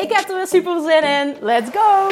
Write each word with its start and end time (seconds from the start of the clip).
Ik 0.00 0.12
heb 0.12 0.28
er 0.28 0.36
weer 0.36 0.46
super 0.46 0.80
zin 0.80 1.02
in. 1.02 1.36
Let's 1.40 1.70
go! 1.70 2.08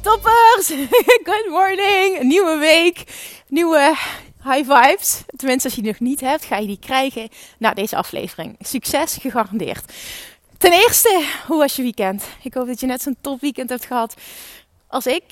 Toppers! 0.00 0.66
Good 1.30 1.46
morning! 1.48 2.22
Nieuwe 2.22 2.56
week, 2.58 3.04
nieuwe 3.48 3.96
high 4.44 4.72
vibes. 4.72 5.22
Tenminste, 5.36 5.68
als 5.68 5.74
je 5.74 5.82
die 5.82 5.90
nog 5.90 6.00
niet 6.00 6.20
hebt, 6.20 6.44
ga 6.44 6.56
je 6.56 6.66
die 6.66 6.78
krijgen 6.78 7.28
na 7.58 7.74
deze 7.74 7.96
aflevering. 7.96 8.56
Succes 8.60 9.16
gegarandeerd. 9.20 9.92
Ten 10.64 10.72
eerste, 10.72 11.26
hoe 11.46 11.58
was 11.58 11.76
je 11.76 11.82
weekend? 11.82 12.24
Ik 12.42 12.54
hoop 12.54 12.66
dat 12.66 12.80
je 12.80 12.86
net 12.86 13.02
zo'n 13.02 13.16
top 13.20 13.40
weekend 13.40 13.70
hebt 13.70 13.84
gehad 13.84 14.14
als 14.86 15.06
ik. 15.06 15.24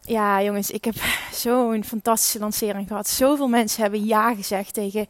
Ja, 0.00 0.42
jongens, 0.42 0.70
ik 0.70 0.84
heb 0.84 0.94
zo'n 1.32 1.84
fantastische 1.84 2.38
lancering 2.38 2.88
gehad. 2.88 3.08
Zoveel 3.08 3.48
mensen 3.48 3.82
hebben 3.82 4.04
ja 4.04 4.34
gezegd 4.34 4.74
tegen 4.74 5.06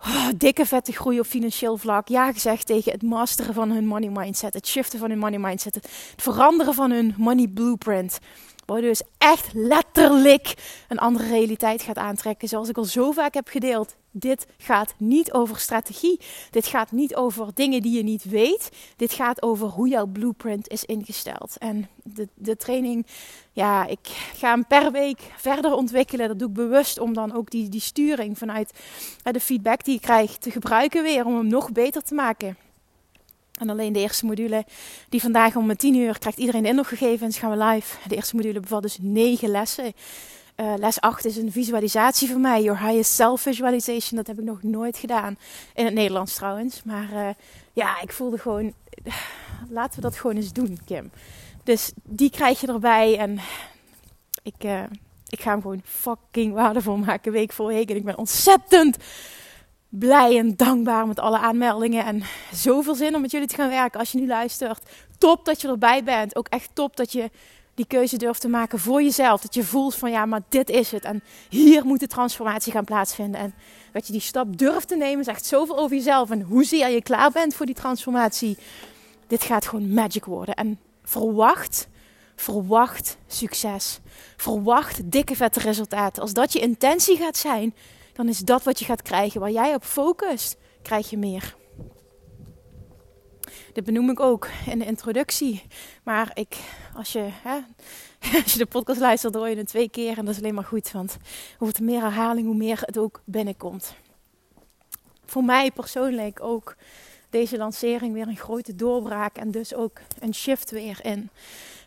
oh, 0.00 0.28
dikke 0.36 0.66
vette 0.66 0.92
groei 0.92 1.20
op 1.20 1.26
financieel 1.26 1.76
vlak. 1.76 2.08
Ja 2.08 2.32
gezegd 2.32 2.66
tegen 2.66 2.92
het 2.92 3.02
masteren 3.02 3.54
van 3.54 3.70
hun 3.70 3.86
money 3.86 4.10
mindset. 4.10 4.54
Het 4.54 4.66
shiften 4.66 4.98
van 4.98 5.10
hun 5.10 5.18
money 5.18 5.38
mindset. 5.38 5.74
Het 5.74 5.88
veranderen 6.16 6.74
van 6.74 6.90
hun 6.90 7.14
money 7.16 7.48
blueprint. 7.48 8.18
Waardoor 8.70 8.88
dus 8.88 9.02
echt 9.18 9.50
letterlijk 9.52 10.54
een 10.88 10.98
andere 10.98 11.28
realiteit 11.28 11.82
gaat 11.82 11.96
aantrekken. 11.96 12.48
Zoals 12.48 12.68
ik 12.68 12.76
al 12.76 12.84
zo 12.84 13.10
vaak 13.10 13.34
heb 13.34 13.48
gedeeld. 13.48 13.96
Dit 14.10 14.46
gaat 14.58 14.94
niet 14.96 15.32
over 15.32 15.58
strategie. 15.58 16.20
Dit 16.50 16.66
gaat 16.66 16.92
niet 16.92 17.14
over 17.14 17.50
dingen 17.54 17.82
die 17.82 17.96
je 17.96 18.02
niet 18.02 18.24
weet. 18.24 18.70
Dit 18.96 19.12
gaat 19.12 19.42
over 19.42 19.66
hoe 19.66 19.88
jouw 19.88 20.06
blueprint 20.06 20.68
is 20.68 20.84
ingesteld. 20.84 21.56
En 21.58 21.88
de, 22.02 22.28
de 22.34 22.56
training, 22.56 23.06
ja, 23.52 23.86
ik 23.86 24.30
ga 24.34 24.50
hem 24.50 24.66
per 24.66 24.92
week 24.92 25.20
verder 25.36 25.72
ontwikkelen. 25.72 26.28
Dat 26.28 26.38
doe 26.38 26.48
ik 26.48 26.54
bewust 26.54 26.98
om 26.98 27.14
dan 27.14 27.32
ook 27.32 27.50
die, 27.50 27.68
die 27.68 27.80
sturing 27.80 28.38
vanuit 28.38 28.72
de 29.22 29.40
feedback 29.40 29.84
die 29.84 29.94
ik 29.94 30.00
krijg 30.00 30.36
te 30.36 30.50
gebruiken 30.50 31.02
weer. 31.02 31.26
Om 31.26 31.36
hem 31.36 31.46
nog 31.46 31.72
beter 31.72 32.02
te 32.02 32.14
maken. 32.14 32.56
En 33.60 33.68
alleen 33.68 33.92
de 33.92 33.98
eerste 33.98 34.26
module, 34.26 34.64
die 35.08 35.20
vandaag 35.20 35.56
om 35.56 35.76
10 35.76 35.94
uur 35.94 36.18
krijgt 36.18 36.38
iedereen 36.38 36.62
de 36.62 36.68
inloggegevens, 36.68 37.38
gaan 37.38 37.50
we 37.50 37.64
live. 37.64 38.08
De 38.08 38.14
eerste 38.14 38.36
module 38.36 38.60
bevat 38.60 38.82
dus 38.82 38.98
9 39.00 39.48
lessen. 39.48 39.92
Uh, 40.56 40.74
les 40.76 41.00
8 41.00 41.24
is 41.24 41.36
een 41.36 41.52
visualisatie 41.52 42.28
voor 42.28 42.40
mij, 42.40 42.62
Your 42.62 42.80
Highest 42.80 43.12
Self 43.12 43.40
Visualization. 43.40 44.16
Dat 44.16 44.26
heb 44.26 44.38
ik 44.38 44.44
nog 44.44 44.62
nooit 44.62 44.96
gedaan. 44.96 45.38
In 45.74 45.84
het 45.84 45.94
Nederlands 45.94 46.34
trouwens. 46.34 46.82
Maar 46.84 47.12
uh, 47.12 47.28
ja, 47.72 48.00
ik 48.00 48.12
voelde 48.12 48.38
gewoon, 48.38 48.74
laten 49.68 49.94
we 49.94 50.00
dat 50.00 50.16
gewoon 50.16 50.36
eens 50.36 50.52
doen, 50.52 50.78
Kim. 50.84 51.10
Dus 51.64 51.92
die 52.04 52.30
krijg 52.30 52.60
je 52.60 52.66
erbij. 52.66 53.18
En 53.18 53.38
ik, 54.42 54.88
ik 55.28 55.40
ga 55.40 55.50
hem 55.50 55.60
gewoon 55.60 55.82
fucking 55.84 56.54
waardevol 56.54 56.96
maken, 56.96 57.32
week 57.32 57.52
voor 57.52 57.66
week. 57.66 57.90
En 57.90 57.96
ik 57.96 58.04
ben 58.04 58.18
ontzettend 58.18 58.96
blij 59.90 60.38
en 60.38 60.56
dankbaar 60.56 61.06
met 61.06 61.20
alle 61.20 61.38
aanmeldingen. 61.38 62.04
En 62.04 62.22
zoveel 62.52 62.94
zin 62.94 63.14
om 63.14 63.20
met 63.20 63.30
jullie 63.30 63.48
te 63.48 63.54
gaan 63.54 63.68
werken 63.68 64.00
als 64.00 64.12
je 64.12 64.18
nu 64.18 64.26
luistert. 64.26 64.82
Top 65.18 65.44
dat 65.44 65.60
je 65.60 65.68
erbij 65.68 66.04
bent. 66.04 66.36
Ook 66.36 66.48
echt 66.48 66.70
top 66.72 66.96
dat 66.96 67.12
je 67.12 67.30
die 67.74 67.86
keuze 67.86 68.16
durft 68.16 68.40
te 68.40 68.48
maken 68.48 68.78
voor 68.78 69.02
jezelf. 69.02 69.40
Dat 69.40 69.54
je 69.54 69.64
voelt 69.64 69.94
van 69.94 70.10
ja, 70.10 70.26
maar 70.26 70.40
dit 70.48 70.70
is 70.70 70.90
het. 70.90 71.04
En 71.04 71.22
hier 71.48 71.84
moet 71.84 72.00
de 72.00 72.06
transformatie 72.06 72.72
gaan 72.72 72.84
plaatsvinden. 72.84 73.40
En 73.40 73.54
dat 73.92 74.06
je 74.06 74.12
die 74.12 74.22
stap 74.22 74.58
durft 74.58 74.88
te 74.88 74.96
nemen, 74.96 75.24
zegt 75.24 75.46
zoveel 75.46 75.78
over 75.78 75.96
jezelf. 75.96 76.30
En 76.30 76.42
hoezeer 76.42 76.88
je 76.88 77.02
klaar 77.02 77.30
bent 77.30 77.54
voor 77.54 77.66
die 77.66 77.74
transformatie. 77.74 78.58
Dit 79.26 79.42
gaat 79.42 79.66
gewoon 79.66 79.92
magic 79.92 80.24
worden. 80.24 80.54
En 80.54 80.78
verwacht, 81.02 81.88
verwacht 82.36 83.16
succes. 83.26 84.00
Verwacht 84.36 85.10
dikke 85.10 85.36
vette 85.36 85.60
resultaten. 85.60 86.22
Als 86.22 86.32
dat 86.32 86.52
je 86.52 86.60
intentie 86.60 87.16
gaat 87.16 87.36
zijn, 87.36 87.74
dan 88.20 88.28
is 88.28 88.38
dat 88.38 88.62
wat 88.62 88.78
je 88.78 88.84
gaat 88.84 89.02
krijgen. 89.02 89.40
Waar 89.40 89.50
jij 89.50 89.74
op 89.74 89.84
focust, 89.84 90.56
krijg 90.82 91.10
je 91.10 91.18
meer. 91.18 91.56
Dit 93.72 93.84
benoem 93.84 94.10
ik 94.10 94.20
ook 94.20 94.48
in 94.66 94.78
de 94.78 94.84
introductie. 94.84 95.62
Maar 96.04 96.30
ik, 96.34 96.56
als, 96.94 97.12
je, 97.12 97.28
hè, 97.32 97.58
als 98.42 98.52
je 98.52 98.58
de 98.58 98.66
podcast 98.66 99.00
luistert, 99.00 99.34
hoor 99.34 99.48
je 99.48 99.56
het 99.56 99.66
twee 99.66 99.88
keer. 99.88 100.18
En 100.18 100.24
dat 100.24 100.34
is 100.34 100.40
alleen 100.40 100.54
maar 100.54 100.64
goed. 100.64 100.90
Want 100.90 101.16
hoe 101.58 101.72
meer 101.80 102.00
herhaling, 102.00 102.46
hoe 102.46 102.56
meer 102.56 102.80
het 102.84 102.98
ook 102.98 103.22
binnenkomt. 103.24 103.94
Voor 105.24 105.44
mij 105.44 105.70
persoonlijk 105.70 106.42
ook 106.42 106.76
deze 107.30 107.56
lancering 107.56 108.12
weer 108.12 108.28
een 108.28 108.36
grote 108.36 108.74
doorbraak. 108.74 109.36
En 109.36 109.50
dus 109.50 109.74
ook 109.74 110.00
een 110.18 110.34
shift 110.34 110.70
weer 110.70 110.98
in 111.02 111.30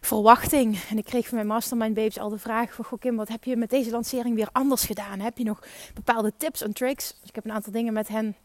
verwachting. 0.06 0.80
En 0.90 0.98
ik 0.98 1.06
kreeg 1.06 1.28
van 1.28 1.36
mijn 1.36 1.48
mastermind 1.48 1.94
babes 1.94 2.20
al 2.20 2.30
de 2.30 2.38
vraag 2.38 2.74
van... 2.74 2.86
Goh 2.86 3.00
Kim, 3.00 3.16
wat 3.16 3.28
heb 3.28 3.44
je 3.44 3.56
met 3.56 3.70
deze 3.70 3.90
lancering 3.90 4.36
weer 4.36 4.50
anders 4.52 4.86
gedaan? 4.86 5.20
Heb 5.20 5.38
je 5.38 5.44
nog 5.44 5.64
bepaalde 5.94 6.34
tips 6.38 6.62
en 6.62 6.74
tricks? 6.74 7.16
Dus 7.20 7.30
ik 7.30 7.36
heb 7.36 7.46
een 7.46 7.52
aantal 7.52 7.72
dingen 7.72 7.94
met 7.94 8.08
hen 8.08 8.36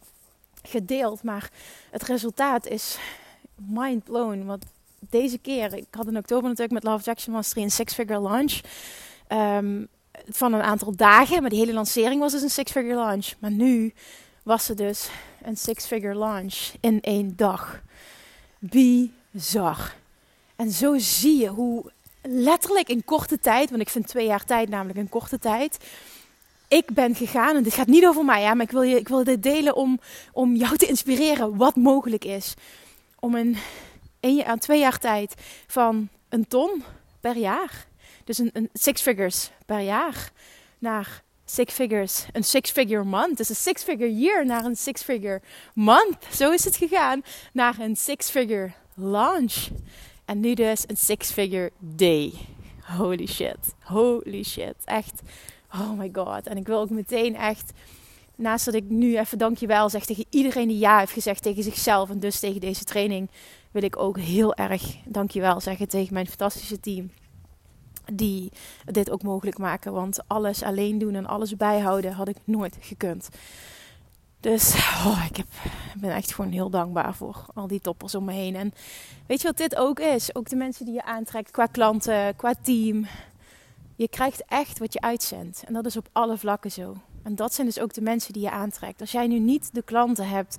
gedeeld. 0.62 1.22
Maar 1.22 1.50
het 1.90 2.02
resultaat 2.02 2.66
is 2.66 2.98
mind 3.54 4.04
blown. 4.04 4.44
Want 4.44 4.64
deze 4.98 5.38
keer, 5.38 5.74
ik 5.74 5.86
had 5.90 6.06
in 6.06 6.16
oktober 6.16 6.48
natuurlijk 6.48 6.82
met 6.82 6.92
Love 6.92 7.04
Jackson 7.04 7.32
Mastery 7.32 7.62
een 7.62 7.70
six-figure 7.70 8.20
launch. 8.20 8.60
Um, 9.28 9.88
van 10.28 10.52
een 10.52 10.62
aantal 10.62 10.96
dagen. 10.96 11.40
Maar 11.40 11.50
die 11.50 11.58
hele 11.58 11.72
lancering 11.72 12.20
was 12.20 12.32
dus 12.32 12.42
een 12.42 12.50
six-figure 12.50 12.94
launch. 12.94 13.34
Maar 13.38 13.50
nu 13.50 13.94
was 14.42 14.68
het 14.68 14.78
dus 14.78 15.10
een 15.42 15.56
six-figure 15.56 16.14
launch 16.14 16.72
in 16.80 17.00
één 17.00 17.36
dag. 17.36 17.82
Bizar. 18.58 19.94
En 20.58 20.70
zo 20.70 20.98
zie 20.98 21.36
je 21.36 21.48
hoe 21.48 21.92
letterlijk 22.22 22.88
in 22.88 23.04
korte 23.04 23.38
tijd, 23.38 23.70
want 23.70 23.82
ik 23.82 23.88
vind 23.88 24.06
twee 24.06 24.26
jaar 24.26 24.44
tijd 24.44 24.68
namelijk 24.68 24.98
een 24.98 25.08
korte 25.08 25.38
tijd. 25.38 25.78
Ik 26.68 26.86
ben 26.90 27.14
gegaan, 27.14 27.56
en 27.56 27.62
dit 27.62 27.74
gaat 27.74 27.86
niet 27.86 28.06
over 28.06 28.24
mij, 28.24 28.42
ja, 28.42 28.54
maar 28.54 28.64
ik 28.64 28.70
wil, 28.70 28.82
je, 28.82 28.96
ik 28.96 29.08
wil 29.08 29.24
dit 29.24 29.42
delen 29.42 29.74
om, 29.76 30.00
om 30.32 30.54
jou 30.54 30.76
te 30.76 30.86
inspireren 30.86 31.56
wat 31.56 31.76
mogelijk 31.76 32.24
is. 32.24 32.54
Om 33.20 33.36
in 33.36 33.56
een, 34.20 34.44
aan 34.44 34.58
twee 34.58 34.78
jaar 34.78 34.98
tijd 34.98 35.34
van 35.66 36.08
een 36.28 36.46
ton 36.46 36.82
per 37.20 37.36
jaar, 37.36 37.86
dus 38.24 38.38
een, 38.38 38.50
een 38.52 38.70
six 38.72 39.02
figures 39.02 39.50
per 39.66 39.80
jaar, 39.80 40.30
naar 40.78 41.22
six 41.44 41.74
figures, 41.74 42.26
een 42.32 42.44
six 42.44 42.70
figure 42.70 43.04
month. 43.04 43.36
Dus 43.36 43.48
een 43.48 43.56
six 43.56 43.82
figure 43.82 44.16
year 44.16 44.46
naar 44.46 44.64
een 44.64 44.76
six 44.76 45.02
figure 45.02 45.40
month. 45.74 46.16
Zo 46.34 46.50
is 46.50 46.64
het 46.64 46.76
gegaan. 46.76 47.22
Naar 47.52 47.78
een 47.78 47.96
six 47.96 48.30
figure 48.30 48.72
launch. 48.94 49.68
En 50.28 50.40
nu 50.40 50.54
dus 50.54 50.84
een 50.86 50.96
six-figure 50.96 51.70
day. 51.78 52.32
Holy 52.82 53.26
shit. 53.26 53.74
Holy 53.80 54.42
shit. 54.42 54.74
Echt. 54.84 55.22
Oh 55.72 55.92
my 55.98 56.10
god. 56.12 56.46
En 56.46 56.56
ik 56.56 56.66
wil 56.66 56.80
ook 56.80 56.90
meteen 56.90 57.36
echt. 57.36 57.72
Naast 58.36 58.64
dat 58.64 58.74
ik 58.74 58.84
nu 58.88 59.18
even 59.18 59.38
dankjewel 59.38 59.88
zeg 59.88 60.04
tegen 60.04 60.24
iedereen 60.30 60.68
die 60.68 60.78
ja 60.78 60.98
heeft 60.98 61.12
gezegd 61.12 61.42
tegen 61.42 61.62
zichzelf 61.62 62.10
en 62.10 62.18
dus 62.18 62.40
tegen 62.40 62.60
deze 62.60 62.84
training, 62.84 63.30
wil 63.70 63.82
ik 63.82 63.96
ook 63.96 64.18
heel 64.18 64.54
erg 64.54 64.96
dankjewel 65.04 65.60
zeggen 65.60 65.88
tegen 65.88 66.14
mijn 66.14 66.26
fantastische 66.26 66.80
team. 66.80 67.10
Die 68.12 68.52
dit 68.84 69.10
ook 69.10 69.22
mogelijk 69.22 69.58
maken. 69.58 69.92
Want 69.92 70.18
alles 70.26 70.62
alleen 70.62 70.98
doen 70.98 71.14
en 71.14 71.26
alles 71.26 71.56
bijhouden 71.56 72.12
had 72.12 72.28
ik 72.28 72.36
nooit 72.44 72.76
gekund. 72.80 73.28
Dus 74.40 74.74
oh, 75.06 75.24
ik, 75.30 75.44
ben 75.96 76.14
echt 76.14 76.34
gewoon 76.34 76.50
heel 76.50 76.70
dankbaar 76.70 77.14
voor 77.14 77.44
al 77.54 77.66
die 77.66 77.80
toppers 77.80 78.14
om 78.14 78.24
me 78.24 78.32
heen. 78.32 78.56
En 78.56 78.72
weet 79.26 79.40
je 79.40 79.46
wat 79.46 79.56
dit 79.56 79.76
ook 79.76 80.00
is? 80.00 80.34
Ook 80.34 80.48
de 80.48 80.56
mensen 80.56 80.84
die 80.84 80.94
je 80.94 81.04
aantrekt 81.04 81.50
qua 81.50 81.66
klanten, 81.66 82.36
qua 82.36 82.54
team. 82.62 83.06
Je 83.96 84.08
krijgt 84.08 84.42
echt 84.48 84.78
wat 84.78 84.92
je 84.92 85.00
uitzendt. 85.00 85.62
En 85.66 85.72
dat 85.72 85.86
is 85.86 85.96
op 85.96 86.08
alle 86.12 86.38
vlakken 86.38 86.70
zo. 86.70 86.96
En 87.22 87.34
dat 87.34 87.54
zijn 87.54 87.66
dus 87.66 87.80
ook 87.80 87.94
de 87.94 88.00
mensen 88.00 88.32
die 88.32 88.42
je 88.42 88.50
aantrekt. 88.50 89.00
Als 89.00 89.12
jij 89.12 89.26
nu 89.26 89.38
niet 89.38 89.70
de 89.72 89.82
klanten 89.82 90.28
hebt 90.28 90.56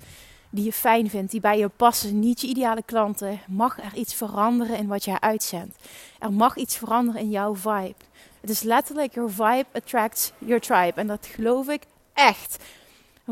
die 0.50 0.64
je 0.64 0.72
fijn 0.72 1.10
vindt, 1.10 1.30
die 1.30 1.40
bij 1.40 1.58
je 1.58 1.68
passen, 1.68 2.18
niet 2.18 2.40
je 2.40 2.46
ideale 2.46 2.82
klanten, 2.82 3.40
mag 3.48 3.78
er 3.82 3.94
iets 3.94 4.14
veranderen 4.14 4.76
in 4.76 4.86
wat 4.86 5.04
jij 5.04 5.20
uitzendt. 5.20 5.76
Er 6.18 6.32
mag 6.32 6.56
iets 6.56 6.76
veranderen 6.76 7.20
in 7.20 7.30
jouw 7.30 7.56
vibe. 7.56 7.94
Het 8.40 8.50
is 8.50 8.62
letterlijk, 8.62 9.14
your 9.14 9.30
vibe 9.30 9.66
attracts 9.72 10.32
your 10.38 10.60
tribe. 10.60 11.00
En 11.00 11.06
dat 11.06 11.26
geloof 11.26 11.68
ik 11.68 11.82
echt 12.14 12.64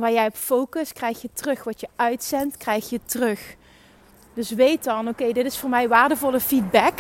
waar 0.01 0.13
jij 0.13 0.27
op 0.27 0.37
focust, 0.37 0.93
krijg 0.93 1.23
je 1.23 1.29
terug. 1.33 1.65
Wat 1.65 1.81
je 1.81 1.89
uitzendt, 1.97 2.57
krijg 2.57 2.91
je 2.91 3.01
terug. 3.05 3.57
Dus 4.35 4.51
weet 4.51 4.85
dan, 4.85 5.09
oké, 5.09 5.33
dit 5.33 5.47
is 5.47 5.59
voor 5.59 5.71
mij 5.71 5.89
waardevolle 5.89 6.41
feedback. 6.41 6.99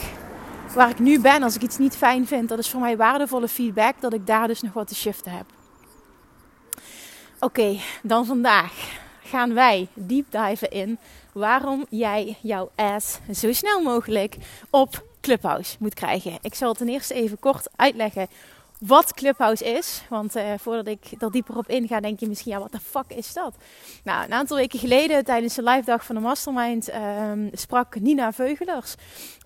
waar 0.75 0.91
ik 0.91 0.99
nu 0.99 1.21
ben 1.21 1.43
als 1.43 1.55
ik 1.55 1.63
iets 1.63 1.79
niet 1.79 1.97
fijn 1.97 2.27
vind. 2.27 2.49
Dat 2.49 2.59
is 2.59 2.71
voor 2.71 2.81
mij 2.81 2.97
waardevolle 2.97 3.49
feedback 3.49 4.01
dat 4.01 4.13
ik 4.13 4.27
daar 4.27 4.47
dus 4.47 4.63
nog 4.63 4.73
wat 4.73 4.89
te 4.89 4.95
shiften 4.95 5.33
heb. 5.33 5.47
Oké, 7.41 7.79
dan 8.03 8.27
vandaag 8.27 8.73
gaan 9.23 9.55
wij 9.55 9.89
deep 9.95 10.27
diven 10.31 10.71
in 10.71 10.99
waarom 11.33 11.87
jij 11.89 12.37
jouw 12.41 12.71
ass 12.75 13.19
zo 13.35 13.53
snel 13.53 13.83
mogelijk 13.83 14.37
op 14.71 15.05
Clubhouse 15.21 15.77
moet 15.79 15.95
krijgen. 15.95 16.39
Ik 16.43 16.55
zal 16.55 16.75
ten 16.75 16.89
eerste 16.89 17.15
even 17.15 17.39
kort 17.39 17.69
uitleggen 17.77 18.29
wat 18.79 19.15
Clubhouse 19.15 19.65
is. 19.65 20.03
Want 20.09 20.37
uh, 20.37 20.53
voordat 20.59 20.87
ik 20.87 21.05
er 21.19 21.31
dieper 21.31 21.57
op 21.57 21.69
inga, 21.69 22.01
denk 22.01 22.21
je 22.21 22.29
misschien, 22.29 22.53
ja, 22.53 22.59
wat 22.59 22.73
de 22.73 22.81
fuck 22.81 23.05
is 23.17 23.33
dat? 23.33 23.55
Nou, 24.05 24.25
een 24.25 24.33
aantal 24.33 24.57
weken 24.57 24.79
geleden, 24.79 25.25
tijdens 25.25 25.55
de 25.55 25.63
live 25.63 25.85
dag 25.85 26.05
van 26.05 26.15
de 26.15 26.21
Mastermind, 26.21 26.91
uh, 26.91 27.33
sprak 27.53 28.01
Nina 28.01 28.33
Veugelers 28.33 28.95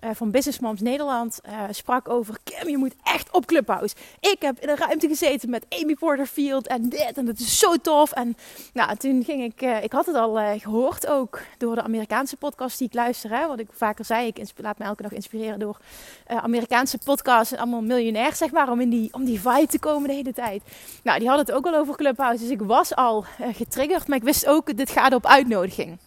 uh, 0.03 0.09
van 0.13 0.31
Business 0.31 0.59
Moms 0.59 0.81
Nederland, 0.81 1.39
eh, 1.41 1.61
sprak 1.71 2.09
over, 2.09 2.37
Kim, 2.43 2.69
je 2.69 2.77
moet 2.77 2.95
echt 3.03 3.31
op 3.31 3.45
Clubhouse. 3.45 3.95
Ik 4.19 4.37
heb 4.39 4.59
in 4.59 4.69
een 4.69 4.77
ruimte 4.77 5.07
gezeten 5.07 5.49
met 5.49 5.65
Amy 5.69 5.95
Porterfield 5.95 6.67
en 6.67 6.89
dit, 6.89 7.11
en 7.15 7.25
dat 7.25 7.39
is 7.39 7.59
zo 7.59 7.75
tof. 7.77 8.11
En 8.11 8.37
nou, 8.73 8.95
toen 8.95 9.23
ging 9.23 9.43
ik, 9.43 9.83
ik 9.83 9.91
had 9.91 10.05
het 10.05 10.15
al 10.15 10.59
gehoord 10.59 11.07
ook 11.07 11.41
door 11.57 11.75
de 11.75 11.81
Amerikaanse 11.81 12.37
podcast 12.37 12.77
die 12.77 12.87
ik 12.87 12.93
luister. 12.93 13.29
Hè, 13.29 13.47
wat 13.47 13.59
ik 13.59 13.67
vaker 13.71 14.05
zei, 14.05 14.27
ik 14.27 14.51
laat 14.55 14.77
me 14.77 14.85
elke 14.85 15.01
dag 15.01 15.11
inspireren 15.11 15.59
door 15.59 15.77
Amerikaanse 16.25 16.97
podcasts 17.05 17.53
en 17.53 17.59
allemaal 17.59 17.81
miljonair, 17.81 18.35
zeg 18.35 18.51
maar, 18.51 18.69
om 18.69 18.81
in 18.81 18.89
die 18.89 19.09
die 19.25 19.41
vibe 19.41 19.67
te 19.67 19.79
komen 19.79 20.09
de 20.09 20.15
hele 20.15 20.33
tijd. 20.33 20.61
Nou, 21.03 21.19
die 21.19 21.27
hadden 21.27 21.45
het 21.45 21.55
ook 21.55 21.65
al 21.65 21.79
over 21.79 21.95
Clubhouse. 21.95 22.43
Dus 22.43 22.51
ik 22.51 22.61
was 22.61 22.95
al 22.95 23.25
uh, 23.41 23.47
getriggerd. 23.53 24.07
Maar 24.07 24.17
ik 24.17 24.23
wist 24.23 24.47
ook, 24.47 24.77
dit 24.77 24.89
gaat 24.89 25.13
op 25.13 25.25
uitnodiging. 25.25 25.97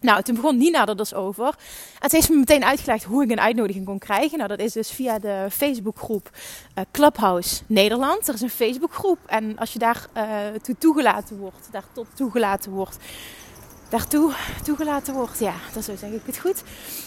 Nou, 0.00 0.22
toen 0.22 0.34
begon 0.34 0.56
Nina 0.56 0.86
er 0.86 0.96
dus 0.96 1.14
over. 1.14 1.54
En 1.98 2.10
ze 2.10 2.16
heeft 2.16 2.28
me 2.28 2.36
meteen 2.36 2.64
uitgelegd 2.64 3.04
hoe 3.04 3.22
ik 3.22 3.30
een 3.30 3.40
uitnodiging 3.40 3.84
kon 3.84 3.98
krijgen. 3.98 4.38
Nou, 4.38 4.48
dat 4.50 4.58
is 4.58 4.72
dus 4.72 4.90
via 4.90 5.18
de 5.18 5.46
Facebookgroep 5.50 6.30
uh, 6.30 6.84
Clubhouse 6.90 7.62
Nederland. 7.66 8.28
Er 8.28 8.34
is 8.34 8.40
een 8.40 8.50
Facebookgroep. 8.50 9.18
En 9.26 9.58
als 9.58 9.72
je 9.72 9.78
daar 9.78 10.06
uh, 10.16 10.22
toe 10.62 10.76
toegelaten 10.78 11.38
wordt, 11.38 11.68
daar 11.70 11.84
tot 11.92 12.06
toegelaten 12.14 12.70
wordt, 12.72 12.96
daartoe 13.88 14.32
toegelaten 14.64 15.14
wordt, 15.14 15.38
ja, 15.38 15.54
dat 15.72 15.84
zo 15.84 15.96
zeg 15.96 16.10
ik 16.10 16.22
het 16.24 16.38
goed, 16.38 16.62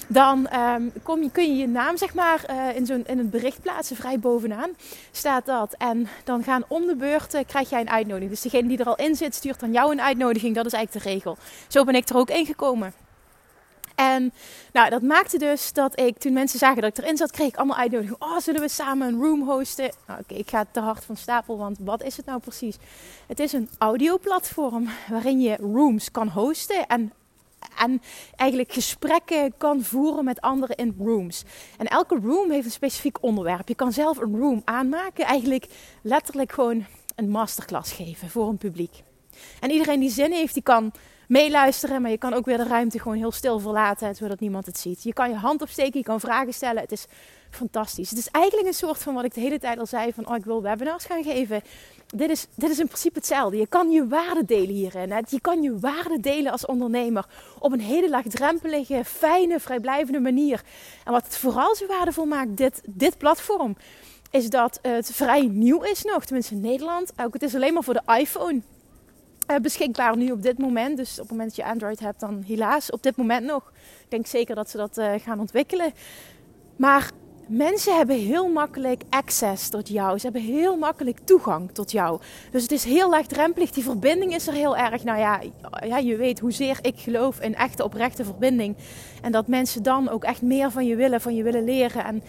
dan 0.07 0.53
um, 0.53 0.91
kom 1.03 1.23
je, 1.23 1.31
kun 1.31 1.43
je 1.43 1.55
je 1.55 1.67
naam 1.67 1.97
zeg 1.97 2.13
maar 2.13 2.45
uh, 2.49 2.75
in, 2.75 2.85
zo'n, 2.85 3.03
in 3.05 3.17
het 3.17 3.29
bericht 3.29 3.61
plaatsen, 3.61 3.95
vrij 3.95 4.19
bovenaan 4.19 4.69
staat 5.11 5.45
dat. 5.45 5.75
En 5.77 6.07
dan 6.23 6.43
gaan 6.43 6.63
om 6.67 6.85
de 6.85 6.95
beurt, 6.95 7.33
uh, 7.33 7.41
krijg 7.47 7.69
jij 7.69 7.81
een 7.81 7.89
uitnodiging. 7.89 8.31
Dus 8.31 8.41
degene 8.41 8.67
die 8.67 8.77
er 8.77 8.85
al 8.85 8.95
in 8.95 9.15
zit, 9.15 9.35
stuurt 9.35 9.59
dan 9.59 9.71
jou 9.71 9.91
een 9.91 10.01
uitnodiging. 10.01 10.55
Dat 10.55 10.65
is 10.65 10.73
eigenlijk 10.73 11.05
de 11.05 11.11
regel. 11.11 11.37
Zo 11.67 11.83
ben 11.83 11.95
ik 11.95 12.09
er 12.09 12.17
ook 12.17 12.29
ingekomen. 12.29 12.93
En 14.01 14.33
nou, 14.74 14.89
dat 14.89 15.01
maakte 15.01 15.38
dus 15.38 15.74
dat 15.74 16.00
ik, 16.00 16.18
toen 16.18 16.33
mensen 16.33 16.59
zagen 16.59 16.81
dat 16.81 16.98
ik 16.98 17.03
erin 17.03 17.18
zat, 17.18 17.31
kreeg 17.31 17.48
ik 17.48 17.56
allemaal 17.56 17.77
uitnodigingen. 17.77 18.21
Oh, 18.21 18.38
zullen 18.39 18.62
we 18.62 18.69
samen 18.69 19.07
een 19.07 19.21
room 19.21 19.50
hosten? 19.50 19.92
Nou, 20.07 20.19
oké, 20.19 20.33
ik 20.33 20.50
ga 20.50 20.65
te 20.71 20.80
hard 20.80 21.06
van 21.06 21.18
stapel, 21.18 21.57
want 21.57 21.77
wat 21.80 22.03
is 22.03 22.18
het 22.18 22.25
nou 22.25 22.39
precies? 22.39 22.77
Het 23.27 23.39
is 23.39 23.53
een 23.53 23.69
audioplatform 23.77 24.89
waarin 25.09 25.42
je 25.42 25.56
rooms 25.56 26.12
kan 26.12 26.27
hosten 26.27 26.88
en 26.88 27.13
en 27.77 28.01
eigenlijk 28.36 28.74
gesprekken 28.74 29.53
kan 29.57 29.83
voeren 29.83 30.25
met 30.25 30.42
anderen 30.42 30.75
in 30.75 30.95
rooms. 31.00 31.44
En 31.77 31.88
elke 31.88 32.19
room 32.24 32.51
heeft 32.51 32.65
een 32.65 32.71
specifiek 32.71 33.24
onderwerp. 33.24 33.68
Je 33.68 33.75
kan 33.75 33.94
zelf 33.94 34.18
een 34.18 34.39
room 34.39 34.62
aanmaken, 34.65 35.25
eigenlijk 35.25 35.65
letterlijk 36.01 36.51
gewoon 36.51 36.86
een 37.15 37.30
masterclass 37.30 37.92
geven 37.92 38.30
voor 38.30 38.50
een 38.50 38.57
publiek. 38.57 39.03
En 39.59 39.71
iedereen 39.71 40.00
die 40.00 40.09
zin 40.09 40.31
heeft, 40.31 40.53
die 40.53 40.63
kan 40.63 40.92
meeluisteren. 41.31 42.01
Maar 42.01 42.11
je 42.11 42.17
kan 42.17 42.33
ook 42.33 42.45
weer 42.45 42.57
de 42.57 42.63
ruimte 42.63 42.99
gewoon 42.99 43.17
heel 43.17 43.31
stil 43.31 43.59
verlaten, 43.59 44.15
zodat 44.15 44.39
niemand 44.39 44.65
het 44.65 44.77
ziet. 44.77 45.03
Je 45.03 45.13
kan 45.13 45.29
je 45.29 45.35
hand 45.35 45.61
opsteken, 45.61 45.99
je 45.99 46.05
kan 46.05 46.19
vragen 46.19 46.53
stellen. 46.53 46.81
Het 46.81 46.91
is 46.91 47.05
fantastisch. 47.49 48.09
Het 48.09 48.19
is 48.19 48.27
eigenlijk 48.27 48.67
een 48.67 48.73
soort 48.73 48.97
van 48.97 49.13
wat 49.13 49.23
ik 49.23 49.33
de 49.33 49.41
hele 49.41 49.59
tijd 49.59 49.79
al 49.79 49.85
zei: 49.85 50.13
van 50.13 50.27
oh, 50.27 50.35
ik 50.35 50.45
wil 50.45 50.61
webinars 50.61 51.05
gaan 51.05 51.23
geven. 51.23 51.61
Dit 52.15 52.29
is, 52.29 52.47
dit 52.55 52.69
is 52.69 52.79
in 52.79 52.87
principe 52.87 53.17
hetzelfde. 53.17 53.57
Je 53.57 53.67
kan 53.67 53.91
je 53.91 54.07
waarde 54.07 54.45
delen 54.45 54.75
hierin. 54.75 55.25
Je 55.29 55.41
kan 55.41 55.61
je 55.61 55.79
waarde 55.79 56.19
delen 56.19 56.51
als 56.51 56.65
ondernemer 56.65 57.25
op 57.59 57.71
een 57.71 57.81
hele 57.81 58.09
laagdrempelige, 58.09 59.01
fijne, 59.05 59.59
vrijblijvende 59.59 60.19
manier. 60.19 60.61
En 61.05 61.11
wat 61.11 61.23
het 61.23 61.37
vooral 61.37 61.75
zo 61.75 61.85
waardevol 61.85 62.25
maakt, 62.25 62.57
dit, 62.57 62.81
dit 62.85 63.17
platform, 63.17 63.75
is 64.31 64.49
dat 64.49 64.79
het 64.81 65.11
vrij 65.11 65.47
nieuw 65.47 65.81
is 65.81 66.03
nog. 66.03 66.25
Tenminste 66.25 66.53
in 66.53 66.61
Nederland. 66.61 67.13
Ook 67.23 67.33
het 67.33 67.43
is 67.43 67.55
alleen 67.55 67.73
maar 67.73 67.83
voor 67.83 67.93
de 68.05 68.17
iPhone. 68.17 68.61
Eh, 69.51 69.59
beschikbaar 69.62 70.18
nu 70.18 70.31
op 70.31 70.42
dit 70.42 70.57
moment. 70.57 70.98
Dus 70.98 71.12
op 71.12 71.19
het 71.19 71.30
moment 71.30 71.48
dat 71.48 71.65
je 71.65 71.71
Android 71.71 72.00
hebt, 72.00 72.19
dan 72.19 72.44
helaas 72.48 72.92
op 72.92 73.03
dit 73.03 73.15
moment 73.15 73.45
nog. 73.45 73.71
Ik 74.03 74.09
denk 74.09 74.27
zeker 74.27 74.56
dat 74.56 74.69
ze 74.69 74.77
dat 74.77 74.98
uh, 74.98 75.12
gaan 75.18 75.39
ontwikkelen. 75.39 75.94
Maar 76.75 77.12
mensen 77.48 77.98
hebben 77.98 78.15
heel 78.15 78.48
makkelijk 78.48 79.03
access 79.09 79.69
tot 79.69 79.88
jou. 79.88 80.18
Ze 80.18 80.24
hebben 80.24 80.42
heel 80.42 80.77
makkelijk 80.77 81.19
toegang 81.24 81.71
tot 81.71 81.92
jou. 81.92 82.21
Dus 82.51 82.62
het 82.62 82.71
is 82.71 82.83
heel 82.83 83.09
laagdrempelig. 83.09 83.71
Die 83.71 83.83
verbinding 83.83 84.36
is 84.36 84.48
er 84.48 84.53
heel 84.53 84.77
erg. 84.77 85.03
Nou 85.03 85.19
ja, 85.19 85.42
ja, 85.86 85.98
je 85.98 86.15
weet 86.15 86.39
hoezeer 86.39 86.80
ik 86.81 87.00
geloof 87.00 87.39
in 87.39 87.56
echte 87.56 87.83
oprechte 87.83 88.24
verbinding. 88.24 88.75
En 89.21 89.31
dat 89.31 89.48
mensen 89.48 89.83
dan 89.83 90.09
ook 90.09 90.24
echt 90.24 90.42
meer 90.42 90.71
van 90.71 90.86
je 90.86 90.95
willen, 90.95 91.21
van 91.21 91.36
je 91.36 91.44
willen 91.44 91.63
leren. 91.63 92.06
En 92.06 92.24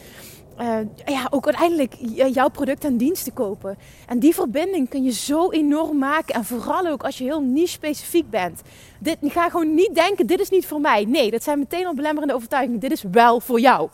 uh, 0.60 0.78
ja, 1.04 1.26
ook 1.30 1.46
uiteindelijk 1.46 1.94
jouw 2.32 2.48
product 2.48 2.84
en 2.84 2.96
diensten 2.96 3.32
kopen. 3.32 3.78
En 4.06 4.18
die 4.18 4.34
verbinding 4.34 4.88
kun 4.88 5.04
je 5.04 5.12
zo 5.12 5.50
enorm 5.50 5.98
maken. 5.98 6.34
En 6.34 6.44
vooral 6.44 6.86
ook 6.86 7.02
als 7.02 7.18
je 7.18 7.24
heel 7.24 7.40
niche 7.40 7.72
specifiek 7.72 8.30
bent. 8.30 8.60
Dit, 8.98 9.16
ga 9.22 9.48
gewoon 9.48 9.74
niet 9.74 9.94
denken, 9.94 10.26
dit 10.26 10.40
is 10.40 10.50
niet 10.50 10.66
voor 10.66 10.80
mij. 10.80 11.04
Nee, 11.04 11.30
dat 11.30 11.42
zijn 11.42 11.58
meteen 11.58 11.86
al 11.86 11.94
belemmerende 11.94 12.34
overtuigingen. 12.34 12.80
Dit 12.80 12.92
is 12.92 13.04
wel 13.10 13.40
voor 13.40 13.60
jou. 13.60 13.88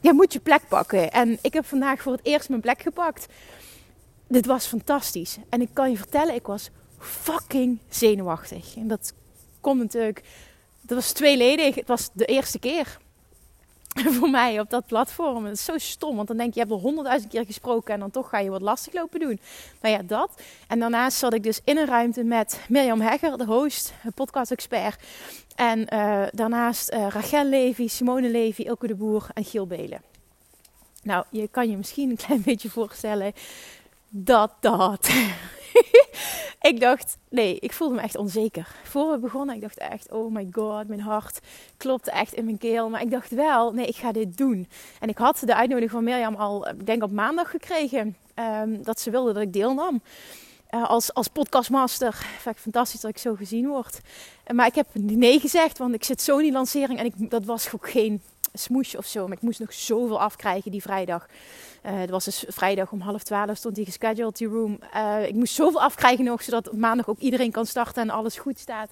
Je 0.00 0.12
moet 0.12 0.32
je 0.32 0.40
plek 0.40 0.62
pakken. 0.68 1.10
En 1.12 1.38
ik 1.42 1.52
heb 1.52 1.66
vandaag 1.66 2.02
voor 2.02 2.12
het 2.12 2.24
eerst 2.24 2.48
mijn 2.48 2.60
plek 2.60 2.82
gepakt. 2.82 3.26
Dit 4.28 4.46
was 4.46 4.66
fantastisch. 4.66 5.36
En 5.48 5.60
ik 5.60 5.68
kan 5.72 5.90
je 5.90 5.96
vertellen, 5.96 6.34
ik 6.34 6.46
was 6.46 6.70
fucking 6.98 7.78
zenuwachtig. 7.88 8.76
En 8.76 8.88
dat 8.88 9.12
komt 9.60 9.78
natuurlijk... 9.78 10.22
Dat 10.80 10.96
was 10.96 11.12
tweeledig. 11.12 11.74
Het 11.74 11.88
was 11.88 12.10
de 12.12 12.24
eerste 12.24 12.58
keer 12.58 12.98
voor 14.18 14.30
mij 14.30 14.60
op 14.60 14.70
dat 14.70 14.86
platform. 14.86 15.44
Het 15.44 15.54
is 15.54 15.64
zo 15.64 15.78
stom, 15.78 16.16
want 16.16 16.28
dan 16.28 16.36
denk 16.36 16.54
je, 16.54 16.60
je 16.60 16.66
hebt 16.66 16.72
al 16.72 16.82
honderdduizend 16.82 17.32
keer 17.32 17.44
gesproken 17.44 17.94
en 17.94 18.00
dan 18.00 18.10
toch 18.10 18.28
ga 18.28 18.38
je 18.38 18.50
wat 18.50 18.60
lastig 18.60 18.92
lopen 18.92 19.20
doen. 19.20 19.40
Nou 19.80 19.94
ja, 19.94 20.02
dat. 20.02 20.42
En 20.68 20.78
daarnaast 20.78 21.18
zat 21.18 21.34
ik 21.34 21.42
dus 21.42 21.60
in 21.64 21.78
een 21.78 21.86
ruimte 21.86 22.24
met 22.24 22.60
Mirjam 22.68 23.00
Hegger, 23.00 23.38
de 23.38 23.44
host, 23.44 23.92
podcast-expert. 24.14 25.02
En 25.54 25.86
uh, 25.94 26.22
daarnaast 26.30 26.92
uh, 26.92 27.06
Rachel 27.08 27.44
Levy, 27.44 27.88
Simone 27.88 28.28
Levy, 28.28 28.62
Ilke 28.62 28.86
de 28.86 28.94
Boer 28.94 29.26
en 29.34 29.44
Giel 29.44 29.66
Belen. 29.66 30.02
Nou, 31.02 31.24
je 31.30 31.48
kan 31.48 31.70
je 31.70 31.76
misschien 31.76 32.10
een 32.10 32.16
klein 32.16 32.42
beetje 32.50 32.70
voorstellen 32.70 33.32
dat 34.08 34.52
dat 34.60 35.10
ik 36.70 36.80
dacht, 36.80 37.16
nee, 37.28 37.56
ik 37.60 37.72
voelde 37.72 37.94
me 37.94 38.00
echt 38.00 38.16
onzeker. 38.16 38.74
Voor 38.82 39.10
we 39.10 39.18
begonnen, 39.18 39.54
ik 39.54 39.60
dacht 39.60 39.78
echt, 39.78 40.10
oh 40.10 40.32
my 40.32 40.48
god, 40.50 40.88
mijn 40.88 41.00
hart 41.00 41.40
klopte 41.76 42.10
echt 42.10 42.32
in 42.32 42.44
mijn 42.44 42.58
keel. 42.58 42.88
Maar 42.88 43.02
ik 43.02 43.10
dacht 43.10 43.30
wel, 43.30 43.72
nee, 43.72 43.86
ik 43.86 43.96
ga 43.96 44.12
dit 44.12 44.36
doen. 44.36 44.68
En 45.00 45.08
ik 45.08 45.18
had 45.18 45.42
de 45.44 45.54
uitnodiging 45.54 45.90
van 45.90 46.04
Mirjam 46.04 46.34
al, 46.34 46.68
ik 46.68 46.86
denk 46.86 47.02
op 47.02 47.10
maandag 47.10 47.50
gekregen, 47.50 48.16
um, 48.34 48.82
dat 48.82 49.00
ze 49.00 49.10
wilde 49.10 49.32
dat 49.32 49.42
ik 49.42 49.52
deelnam. 49.52 50.02
Uh, 50.70 50.88
als, 50.88 51.14
als 51.14 51.28
podcastmaster. 51.28 52.14
Vind 52.14 52.56
ik 52.56 52.62
fantastisch 52.62 53.00
dat 53.00 53.10
ik 53.10 53.18
zo 53.18 53.34
gezien 53.34 53.66
word. 53.68 54.00
Uh, 54.46 54.56
maar 54.56 54.66
ik 54.66 54.74
heb 54.74 54.86
nee 54.92 55.40
gezegd, 55.40 55.78
want 55.78 55.94
ik 55.94 56.04
zit 56.04 56.22
zo 56.22 56.36
in 56.36 56.42
die 56.42 56.52
lancering 56.52 56.98
en 56.98 57.04
ik, 57.04 57.30
dat 57.30 57.44
was 57.44 57.72
ook 57.74 57.90
geen 57.90 58.22
smoesje 58.52 58.98
of 58.98 59.06
zo. 59.06 59.26
Maar 59.26 59.36
ik 59.36 59.42
moest 59.42 59.60
nog 59.60 59.72
zoveel 59.72 60.20
afkrijgen 60.20 60.70
die 60.70 60.82
vrijdag. 60.82 61.26
Uh, 61.86 61.92
het 61.98 62.10
was 62.10 62.24
dus 62.24 62.44
vrijdag 62.48 62.92
om 62.92 63.00
half 63.00 63.22
twaalf 63.22 63.56
stond 63.56 63.74
die 63.74 63.84
gescheduled, 63.84 64.36
die 64.36 64.48
room. 64.48 64.78
Uh, 64.94 65.26
ik 65.26 65.34
moest 65.34 65.54
zoveel 65.54 65.82
afkrijgen 65.82 66.24
nog, 66.24 66.42
zodat 66.42 66.72
maandag 66.72 67.08
ook 67.08 67.18
iedereen 67.18 67.50
kan 67.50 67.66
starten 67.66 68.02
en 68.02 68.10
alles 68.10 68.38
goed 68.38 68.58
staat 68.58 68.90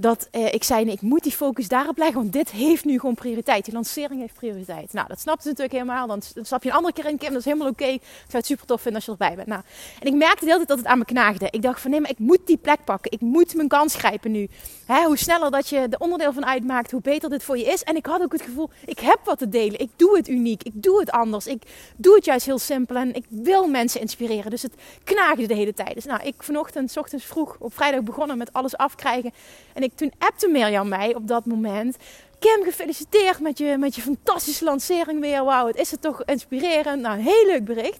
dat 0.00 0.28
eh, 0.30 0.54
ik 0.54 0.64
zei, 0.64 0.84
nee, 0.84 0.94
ik 0.94 1.00
moet 1.00 1.22
die 1.22 1.32
focus 1.32 1.68
daarop 1.68 1.96
leggen, 1.96 2.16
want 2.16 2.32
dit 2.32 2.50
heeft 2.50 2.84
nu 2.84 2.98
gewoon 2.98 3.14
prioriteit. 3.14 3.64
Die 3.64 3.74
lancering 3.74 4.20
heeft 4.20 4.34
prioriteit. 4.34 4.92
Nou, 4.92 5.08
dat 5.08 5.20
snapt 5.20 5.42
ze 5.42 5.48
natuurlijk 5.48 5.74
helemaal. 5.74 6.06
Dan, 6.06 6.22
stap 6.42 6.62
je 6.62 6.68
een 6.68 6.74
andere 6.74 6.94
keer 6.94 7.06
in, 7.06 7.18
Kim, 7.18 7.28
dat 7.28 7.38
is 7.38 7.44
helemaal 7.44 7.68
oké. 7.68 7.84
Ik 7.84 8.00
zou 8.02 8.36
het 8.36 8.46
super 8.46 8.66
tof 8.66 8.80
vinden 8.80 8.94
als 8.94 9.04
je 9.04 9.10
erbij 9.10 9.36
bent. 9.36 9.48
Nou, 9.48 9.62
en 10.00 10.06
ik 10.06 10.14
merkte 10.14 10.44
de 10.44 10.50
hele 10.50 10.56
tijd 10.56 10.68
dat 10.68 10.78
het 10.78 10.86
aan 10.86 10.98
me 10.98 11.04
knaagde. 11.04 11.48
Ik 11.50 11.62
dacht 11.62 11.80
van, 11.80 11.90
nee, 11.90 12.00
maar 12.00 12.10
ik 12.10 12.18
moet 12.18 12.46
die 12.46 12.56
plek 12.56 12.84
pakken. 12.84 13.12
Ik 13.12 13.20
moet 13.20 13.54
mijn 13.54 13.68
kans 13.68 13.94
grijpen 13.94 14.30
nu. 14.30 14.48
Hè, 14.86 15.04
hoe 15.04 15.18
sneller 15.18 15.50
dat 15.50 15.68
je 15.68 15.76
er 15.76 15.98
onderdeel 15.98 16.32
van 16.32 16.46
uitmaakt, 16.46 16.90
hoe 16.90 17.00
beter 17.00 17.30
dit 17.30 17.42
voor 17.42 17.58
je 17.58 17.64
is. 17.64 17.82
En 17.82 17.96
ik 17.96 18.06
had 18.06 18.22
ook 18.22 18.32
het 18.32 18.42
gevoel, 18.42 18.70
ik 18.86 18.98
heb 18.98 19.18
wat 19.24 19.38
te 19.38 19.48
delen. 19.48 19.80
Ik 19.80 19.90
doe 19.96 20.16
het 20.16 20.28
uniek. 20.28 20.62
Ik 20.62 20.82
doe 20.82 21.00
het 21.00 21.10
anders. 21.10 21.46
Ik 21.46 21.62
doe 21.96 22.14
het 22.14 22.24
juist 22.24 22.46
heel 22.46 22.58
simpel. 22.58 22.96
En 22.96 23.14
ik 23.14 23.24
wil 23.28 23.66
mensen 23.66 24.00
inspireren. 24.00 24.50
Dus 24.50 24.62
het 24.62 24.74
knaagde 25.04 25.46
de 25.46 25.54
hele 25.54 25.74
tijd. 25.74 25.94
Dus 25.94 26.04
nou, 26.04 26.22
ik 26.22 26.34
vanochtend, 26.42 26.96
ochtends 26.96 27.24
vroeg, 27.24 27.56
op 27.58 27.74
vrijdag 27.74 28.02
begonnen 28.02 28.38
met 28.38 28.52
alles 28.52 28.76
afkrijgen. 28.76 29.32
En 29.72 29.82
ik 29.82 29.87
toen 29.94 30.12
appte 30.18 30.48
Mirjam 30.48 30.88
mij 30.88 31.14
op 31.14 31.28
dat 31.28 31.46
moment. 31.46 31.96
Kim, 32.38 32.64
gefeliciteerd 32.64 33.40
met 33.40 33.58
je, 33.58 33.76
met 33.78 33.94
je 33.94 34.02
fantastische 34.02 34.64
lancering 34.64 35.20
weer. 35.20 35.44
Wauw, 35.44 35.66
het 35.66 35.76
is 35.76 35.90
het 35.90 36.02
toch 36.02 36.22
inspirerend. 36.24 37.02
Nou, 37.02 37.18
een 37.18 37.24
heel 37.24 37.46
leuk 37.46 37.64
bericht. 37.64 37.98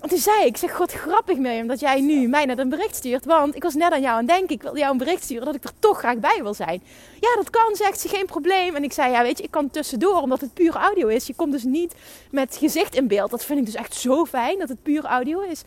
En 0.00 0.08
toen 0.08 0.18
zei 0.18 0.44
ik, 0.44 0.56
zeg, 0.56 0.76
god 0.76 0.92
grappig 0.92 1.38
Mirjam 1.38 1.66
dat 1.66 1.80
jij 1.80 2.00
nu 2.00 2.28
mij 2.28 2.44
net 2.44 2.58
een 2.58 2.68
bericht 2.68 2.96
stuurt. 2.96 3.24
Want 3.24 3.54
ik 3.54 3.62
was 3.62 3.74
net 3.74 3.92
aan 3.92 4.00
jou 4.00 4.16
aan 4.16 4.26
denken, 4.26 4.54
ik 4.54 4.62
wil 4.62 4.76
jou 4.76 4.92
een 4.92 4.98
bericht 4.98 5.22
sturen 5.22 5.44
dat 5.44 5.54
ik 5.54 5.64
er 5.64 5.72
toch 5.78 5.98
graag 5.98 6.16
bij 6.16 6.38
wil 6.42 6.54
zijn. 6.54 6.82
Ja, 7.20 7.34
dat 7.34 7.50
kan, 7.50 7.76
zegt 7.76 8.00
ze, 8.00 8.08
geen 8.08 8.26
probleem. 8.26 8.74
En 8.74 8.82
ik 8.82 8.92
zei, 8.92 9.12
ja 9.12 9.22
weet 9.22 9.38
je, 9.38 9.44
ik 9.44 9.50
kan 9.50 9.70
tussendoor, 9.70 10.20
omdat 10.22 10.40
het 10.40 10.54
puur 10.54 10.74
audio 10.74 11.06
is. 11.06 11.26
Je 11.26 11.34
komt 11.34 11.52
dus 11.52 11.64
niet 11.64 11.94
met 12.30 12.56
gezicht 12.56 12.94
in 12.94 13.08
beeld. 13.08 13.30
Dat 13.30 13.44
vind 13.44 13.58
ik 13.58 13.64
dus 13.64 13.74
echt 13.74 13.94
zo 13.94 14.24
fijn, 14.24 14.58
dat 14.58 14.68
het 14.68 14.82
puur 14.82 15.04
audio 15.04 15.40
is. 15.40 15.62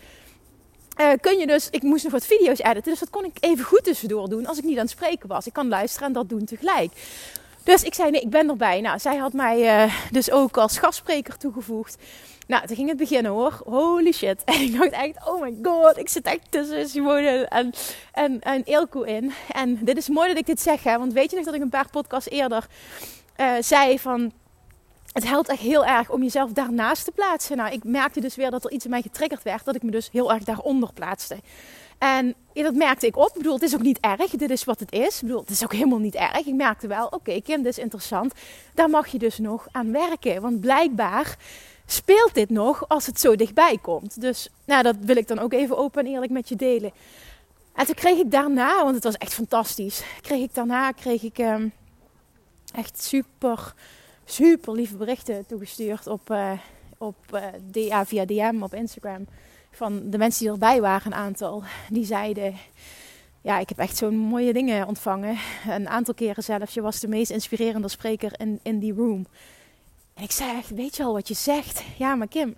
Uh, 0.98 1.12
kun 1.22 1.38
je 1.38 1.48
dus, 1.48 1.68
ik 1.70 1.82
moest 1.82 2.04
nog 2.04 2.12
wat 2.12 2.26
video's 2.26 2.60
editen, 2.60 2.92
dus 2.92 3.00
dat 3.00 3.10
kon 3.10 3.26
ik 3.26 3.38
even 3.40 3.66
goed 3.66 3.84
tussendoor 3.84 4.30
doen 4.30 4.46
als 4.46 4.58
ik 4.58 4.64
niet 4.64 4.78
aan 4.78 4.84
het 4.84 4.90
spreken 4.90 5.28
was. 5.28 5.48
Ik 5.48 5.54
kan 5.54 5.68
luisteren 5.68 6.08
en 6.08 6.14
dat 6.14 6.30
doen 6.30 6.46
tegelijk. 6.46 6.92
Dus 7.64 7.84
ik 7.84 7.94
zei 7.94 8.12
nee, 8.12 8.22
ik 8.22 8.30
ben 8.30 8.50
erbij. 8.50 8.82
Nou, 8.82 9.00
zij 9.00 9.18
had 9.18 9.34
mij 9.34 9.86
uh, 9.86 9.94
dus 10.12 10.32
ook 10.32 10.58
als 10.58 10.78
gastspreker 10.78 11.38
toegevoegd. 11.38 11.98
Nou, 12.48 12.68
toen 12.68 12.76
ging 12.76 12.90
het 12.90 12.98
beginnen 12.98 13.32
hoor. 13.32 13.62
Holy 13.66 14.12
shit. 14.12 14.44
En 14.44 14.62
ik 14.68 14.78
dacht 14.78 14.92
echt, 14.92 15.28
oh 15.28 15.42
my 15.42 15.58
god, 15.62 15.98
ik 15.98 16.10
zit 16.10 16.26
echt 16.26 16.40
tussen 16.50 16.90
Simone 16.90 17.46
en, 17.48 17.74
en, 18.12 18.40
en 18.40 18.66
in. 19.06 19.34
En 19.52 19.80
dit 19.82 19.98
is 19.98 20.10
mooi 20.10 20.28
dat 20.28 20.38
ik 20.38 20.46
dit 20.46 20.62
zeg, 20.62 20.84
hè. 20.84 20.98
Want 20.98 21.14
weet 21.14 21.30
je 21.30 21.36
nog 21.36 21.46
dat 21.46 21.54
ik 21.54 21.62
een 21.62 21.70
paar 21.70 21.90
podcasts 21.90 22.30
eerder 22.30 22.68
uh, 23.38 23.54
zei 23.60 24.00
van... 24.00 24.32
Het 25.14 25.28
helpt 25.28 25.50
echt 25.50 25.60
heel 25.60 25.86
erg 25.86 26.10
om 26.10 26.22
jezelf 26.22 26.52
daarnaast 26.52 27.06
te 27.06 27.12
plaatsen. 27.12 27.58
Nou, 27.58 27.72
ik 27.72 27.84
merkte 27.84 28.22
dus 28.22 28.36
weer 28.36 28.52
dat 28.52 28.66
er 28.66 28.72
iets 28.72 28.86
in 28.86 28.92
mij 28.92 29.02
getriggerd 29.02 29.44
werd. 29.44 29.66
Dat 29.66 29.76
ik 29.76 29.84
me 29.84 29.92
dus 29.92 30.10
heel 30.12 30.34
erg 30.34 30.44
daaronder 30.44 30.94
plaatste. 30.94 31.38
En 31.98 32.36
dat 32.54 32.74
merkte 32.74 33.06
ik 33.06 33.18
op. 33.18 33.28
Ik 33.28 33.34
bedoel, 33.34 33.54
het 33.54 33.64
is 33.64 33.74
ook 33.74 33.82
niet 33.82 34.00
erg. 34.00 34.30
Dit 34.30 34.50
is 34.50 34.64
wat 34.64 34.80
het 34.80 34.92
is. 34.92 35.16
Ik 35.16 35.22
bedoel, 35.22 35.40
het 35.40 35.50
is 35.50 35.64
ook 35.64 35.74
helemaal 35.74 36.00
niet 36.00 36.16
erg. 36.16 36.46
Ik 36.46 36.54
merkte 36.54 36.88
wel, 36.88 37.08
oké, 37.08 37.42
Kim, 37.42 37.64
dit 37.64 37.78
is 37.78 37.84
interessant. 37.84 38.34
Daar 38.74 38.90
mag 38.90 39.08
je 39.08 39.18
dus 39.18 39.38
nog 39.38 39.68
aan 39.72 39.92
werken. 39.92 40.42
Want 40.42 40.62
blijkbaar 40.62 41.38
speelt 41.86 42.34
dit 42.34 42.50
nog 42.50 42.90
als 42.90 43.06
het 43.06 43.20
zo 43.20 43.36
dichtbij 43.36 43.78
komt. 43.82 44.22
Dus 44.22 44.50
nou, 44.66 44.84
dat 44.84 44.96
wil 45.00 45.16
ik 45.16 45.28
dan 45.28 45.40
ook 45.40 45.54
even 45.54 45.78
open 45.78 46.06
en 46.06 46.12
eerlijk 46.12 46.32
met 46.32 46.50
je 46.50 46.56
delen. 46.56 46.92
En 47.74 47.86
toen 47.86 47.96
kreeg 47.96 48.18
ik 48.18 48.32
daarna, 48.32 48.84
want 48.84 48.96
het 48.96 49.04
was 49.04 49.18
echt 49.18 49.34
fantastisch, 49.34 50.04
kreeg 50.22 50.42
ik 50.42 50.54
daarna 50.54 50.92
kreeg 50.92 51.24
ik 51.24 51.38
um, 51.38 51.74
echt 52.76 53.04
super, 53.04 53.74
super 54.34 54.74
lieve 54.74 54.96
berichten 54.96 55.46
toegestuurd 55.46 56.08
op, 56.08 56.30
uh, 56.30 56.52
op 56.98 57.16
eh, 57.32 57.44
DA 57.62 58.06
via 58.06 58.26
DM 58.26 58.58
op 58.62 58.74
Instagram. 58.74 59.28
Van 59.72 60.10
de 60.10 60.18
mensen 60.18 60.44
die 60.44 60.52
erbij 60.52 60.82
waren, 60.82 61.12
een 61.12 61.18
aantal. 61.18 61.64
Die 61.90 62.06
zeiden, 62.06 62.56
ja, 63.42 63.60
ik 63.60 63.70
heb 63.70 63.78
echt 63.78 63.98
zo'n 63.98 64.16
mooie 64.16 64.54
dingen 64.54 64.88
ontvangen. 64.88 65.38
Een 65.70 65.90
aantal 65.90 66.14
keren 66.14 66.44
zelfs. 66.44 66.74
Je 66.74 66.82
was 66.82 67.00
de 67.00 67.08
meest 67.08 67.32
inspirerende 67.32 67.88
spreker 67.88 68.32
in, 68.40 68.60
in 68.64 68.80
die 68.80 68.94
room. 68.94 69.28
En 70.14 70.24
ik 70.24 70.32
zei 70.32 70.58
echt, 70.58 70.70
weet 70.70 70.96
je 70.96 71.04
al 71.04 71.14
wat 71.14 71.28
je 71.28 71.34
zegt? 71.34 71.84
Ja, 71.98 72.16
maar 72.16 72.28
Kim, 72.28 72.56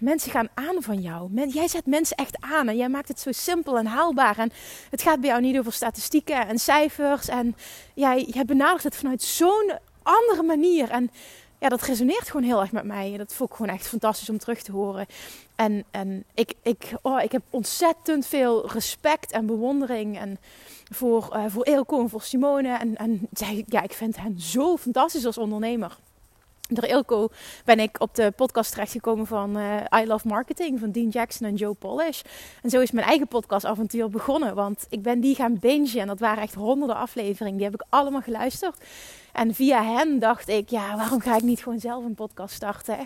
mensen 0.00 0.30
gaan 0.30 0.48
aan 0.54 0.82
van 0.82 1.00
jou. 1.00 1.48
jij 1.48 1.68
zet 1.68 1.86
mensen 1.86 2.16
echt 2.16 2.36
aan 2.40 2.68
en 2.68 2.76
jij 2.76 2.88
maakt 2.88 3.08
het 3.08 3.20
zo 3.20 3.32
simpel 3.32 3.78
en 3.78 3.86
haalbaar. 3.86 4.38
En 4.38 4.52
het 4.90 5.02
gaat 5.02 5.20
bij 5.20 5.28
jou 5.28 5.42
niet 5.42 5.58
over 5.58 5.72
statistieken 5.72 6.46
en 6.48 6.58
cijfers. 6.58 7.28
En 7.28 7.56
jij, 7.94 8.22
jij 8.22 8.44
benadert 8.44 8.84
het 8.84 8.96
vanuit 8.96 9.22
zo'n 9.22 9.72
andere 10.02 10.42
manier. 10.42 10.90
En 10.90 11.10
ja, 11.58 11.68
dat 11.68 11.82
resoneert 11.82 12.26
gewoon 12.26 12.46
heel 12.46 12.60
erg 12.60 12.72
met 12.72 12.84
mij. 12.84 13.16
Dat 13.16 13.34
vond 13.34 13.50
ik 13.50 13.56
gewoon 13.56 13.74
echt 13.74 13.88
fantastisch 13.88 14.30
om 14.30 14.38
terug 14.38 14.62
te 14.62 14.72
horen. 14.72 15.06
En, 15.54 15.84
en 15.90 16.24
ik, 16.34 16.54
ik, 16.62 16.92
oh, 17.02 17.22
ik 17.22 17.32
heb 17.32 17.42
ontzettend 17.50 18.26
veel 18.26 18.70
respect 18.70 19.32
en 19.32 19.46
bewondering 19.46 20.18
en 20.18 20.38
voor, 20.92 21.28
uh, 21.36 21.44
voor 21.48 21.64
Eelco 21.64 22.00
en 22.00 22.08
voor 22.08 22.22
Simone. 22.22 22.78
En, 22.78 22.96
en 22.96 23.28
ja, 23.66 23.82
ik 23.82 23.92
vind 23.92 24.16
hen 24.16 24.40
zo 24.40 24.76
fantastisch 24.76 25.26
als 25.26 25.38
ondernemer 25.38 25.98
door 26.74 26.84
Ilko 26.84 27.28
ben 27.64 27.80
ik 27.80 28.00
op 28.00 28.14
de 28.14 28.32
podcast 28.36 28.70
terechtgekomen 28.70 29.26
van 29.26 29.58
uh, 29.58 29.76
I 30.02 30.06
Love 30.06 30.28
Marketing 30.28 30.78
van 30.78 30.90
Dean 30.90 31.08
Jackson 31.08 31.46
en 31.46 31.54
Joe 31.54 31.74
Polish. 31.74 32.20
En 32.62 32.70
zo 32.70 32.80
is 32.80 32.90
mijn 32.90 33.06
eigen 33.06 33.28
podcastavontuur 33.28 34.10
begonnen. 34.10 34.54
Want 34.54 34.86
ik 34.88 35.02
ben 35.02 35.20
die 35.20 35.34
gaan 35.34 35.58
bingen 35.58 36.00
en 36.00 36.06
dat 36.06 36.18
waren 36.18 36.42
echt 36.42 36.54
honderden 36.54 36.96
afleveringen. 36.96 37.56
Die 37.56 37.66
heb 37.66 37.74
ik 37.74 37.86
allemaal 37.88 38.20
geluisterd. 38.20 38.76
En 39.32 39.54
via 39.54 39.84
hen 39.84 40.18
dacht 40.18 40.48
ik, 40.48 40.68
ja, 40.68 40.96
waarom 40.96 41.20
ga 41.20 41.36
ik 41.36 41.42
niet 41.42 41.62
gewoon 41.62 41.80
zelf 41.80 42.04
een 42.04 42.14
podcast 42.14 42.54
starten? 42.54 42.98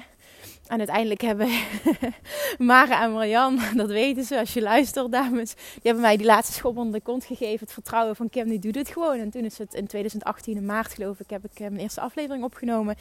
En 0.66 0.78
uiteindelijk 0.78 1.20
hebben 1.20 1.48
Mara 2.58 3.02
en 3.02 3.12
Marian, 3.12 3.60
dat 3.74 3.90
weten 3.90 4.24
ze 4.24 4.38
als 4.38 4.54
je 4.54 4.62
luistert, 4.62 5.12
dames. 5.12 5.54
Die 5.54 5.80
hebben 5.82 6.02
mij 6.02 6.16
die 6.16 6.26
laatste 6.26 6.52
schop 6.52 6.76
onder 6.76 6.92
de 6.92 7.04
kont 7.04 7.24
gegeven. 7.24 7.60
Het 7.60 7.72
vertrouwen 7.72 8.16
van 8.16 8.30
Kim, 8.30 8.48
die 8.48 8.58
doet 8.58 8.74
het 8.74 8.88
gewoon. 8.88 9.18
En 9.18 9.30
toen 9.30 9.44
is 9.44 9.58
het 9.58 9.74
in 9.74 9.86
2018, 9.86 10.56
in 10.56 10.66
maart 10.66 10.94
geloof 10.94 11.20
ik, 11.20 11.30
heb 11.30 11.44
ik 11.44 11.60
eh, 11.60 11.68
mijn 11.68 11.80
eerste 11.80 12.00
aflevering 12.00 12.44
opgenomen. 12.44 12.96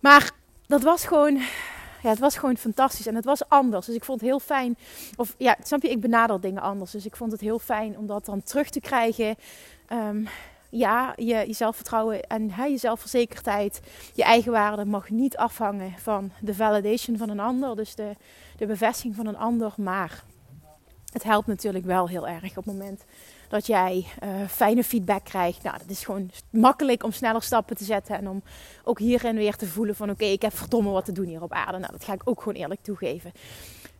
Maar 0.00 0.30
dat 0.66 0.82
was 0.82 1.04
gewoon, 1.04 1.34
ja, 2.02 2.08
het 2.08 2.18
was 2.18 2.36
gewoon 2.36 2.56
fantastisch 2.56 3.06
en 3.06 3.14
het 3.14 3.24
was 3.24 3.48
anders. 3.48 3.86
Dus 3.86 3.94
ik 3.94 4.04
vond 4.04 4.20
het 4.20 4.28
heel 4.28 4.40
fijn. 4.40 4.76
Of 5.16 5.34
ja, 5.38 5.56
snap 5.62 5.82
je, 5.82 5.90
ik 5.90 6.00
benader 6.00 6.40
dingen 6.40 6.62
anders. 6.62 6.90
Dus 6.90 7.06
ik 7.06 7.16
vond 7.16 7.32
het 7.32 7.40
heel 7.40 7.58
fijn 7.58 7.98
om 7.98 8.06
dat 8.06 8.24
dan 8.24 8.42
terug 8.42 8.70
te 8.70 8.80
krijgen. 8.80 9.36
Um, 9.92 10.28
ja, 10.70 11.12
je, 11.16 11.44
je 11.46 11.52
zelfvertrouwen 11.52 12.22
en 12.22 12.50
hè, 12.50 12.64
je 12.64 12.76
zelfverzekerdheid, 12.76 13.80
je 14.14 14.22
eigen 14.22 14.52
waarde 14.52 14.84
mag 14.84 15.10
niet 15.10 15.36
afhangen 15.36 15.94
van 15.98 16.30
de 16.40 16.54
validation 16.54 17.16
van 17.16 17.28
een 17.28 17.40
ander. 17.40 17.76
Dus 17.76 17.94
de, 17.94 18.16
de 18.56 18.66
bevestiging 18.66 19.14
van 19.14 19.26
een 19.26 19.36
ander. 19.36 19.72
Maar 19.76 20.24
het 21.12 21.22
helpt 21.22 21.46
natuurlijk 21.46 21.84
wel 21.84 22.08
heel 22.08 22.28
erg 22.28 22.56
op 22.56 22.64
het 22.64 22.74
moment 22.74 23.04
dat 23.50 23.66
jij 23.66 24.06
uh, 24.24 24.28
fijne 24.48 24.84
feedback 24.84 25.24
krijgt. 25.24 25.62
Nou, 25.62 25.78
dat 25.78 25.90
is 25.90 26.04
gewoon 26.04 26.30
makkelijk 26.50 27.04
om 27.04 27.12
sneller 27.12 27.42
stappen 27.42 27.76
te 27.76 27.84
zetten. 27.84 28.16
En 28.16 28.28
om 28.28 28.42
ook 28.84 28.98
hierin 28.98 29.36
weer 29.36 29.56
te 29.56 29.66
voelen 29.66 29.96
van 29.96 30.10
oké, 30.10 30.24
ik 30.24 30.42
heb 30.42 30.56
verdomme 30.56 30.90
wat 30.90 31.04
te 31.04 31.12
doen 31.12 31.26
hier 31.26 31.42
op 31.42 31.52
aarde. 31.52 31.78
Nou, 31.78 31.92
dat 31.92 32.04
ga 32.04 32.12
ik 32.12 32.22
ook 32.24 32.38
gewoon 32.38 32.54
eerlijk 32.54 32.82
toegeven. 32.82 33.32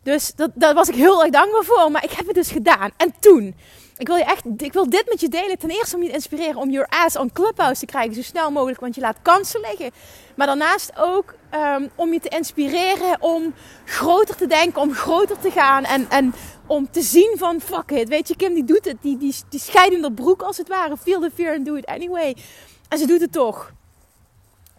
Dus 0.03 0.33
dat, 0.35 0.51
daar 0.53 0.73
was 0.73 0.89
ik 0.89 0.95
heel 0.95 1.21
erg 1.21 1.31
dankbaar 1.31 1.63
voor. 1.63 1.91
Maar 1.91 2.03
ik 2.03 2.11
heb 2.11 2.25
het 2.25 2.35
dus 2.35 2.51
gedaan. 2.51 2.91
En 2.97 3.13
toen, 3.19 3.55
ik 3.97 4.07
wil, 4.07 4.15
je 4.15 4.23
echt, 4.23 4.45
ik 4.57 4.73
wil 4.73 4.89
dit 4.89 5.05
met 5.09 5.19
je 5.19 5.29
delen. 5.29 5.57
Ten 5.57 5.69
eerste 5.69 5.95
om 5.95 6.01
je 6.01 6.07
te 6.07 6.15
inspireren 6.15 6.55
om 6.55 6.69
your 6.69 6.87
ass 6.89 7.17
on 7.17 7.31
Clubhouse 7.31 7.79
te 7.79 7.85
krijgen. 7.85 8.15
Zo 8.15 8.21
snel 8.21 8.51
mogelijk, 8.51 8.79
want 8.79 8.95
je 8.95 9.01
laat 9.01 9.17
kansen 9.21 9.59
liggen. 9.59 9.91
Maar 10.35 10.47
daarnaast 10.47 10.91
ook 10.97 11.35
um, 11.53 11.89
om 11.95 12.13
je 12.13 12.19
te 12.19 12.29
inspireren 12.29 13.21
om 13.21 13.53
groter 13.85 14.35
te 14.35 14.47
denken, 14.47 14.81
om 14.81 14.93
groter 14.93 15.39
te 15.39 15.51
gaan. 15.51 15.83
En, 15.83 16.09
en 16.09 16.33
om 16.65 16.91
te 16.91 17.01
zien 17.01 17.35
van 17.37 17.61
fuck 17.61 17.91
it. 17.91 18.09
Weet 18.09 18.27
je, 18.27 18.35
Kim 18.35 18.53
die 18.53 18.63
doet 18.63 18.85
het. 18.85 18.97
Die, 19.01 19.17
die, 19.17 19.35
die 19.49 19.59
scheidende 19.59 20.11
broek 20.11 20.41
als 20.41 20.57
het 20.57 20.67
ware. 20.67 20.97
Feel 20.97 21.19
the 21.19 21.31
fear 21.33 21.55
and 21.55 21.65
do 21.65 21.75
it 21.75 21.85
anyway. 21.85 22.35
En 22.89 22.97
ze 22.97 23.07
doet 23.07 23.21
het 23.21 23.31
toch. 23.31 23.73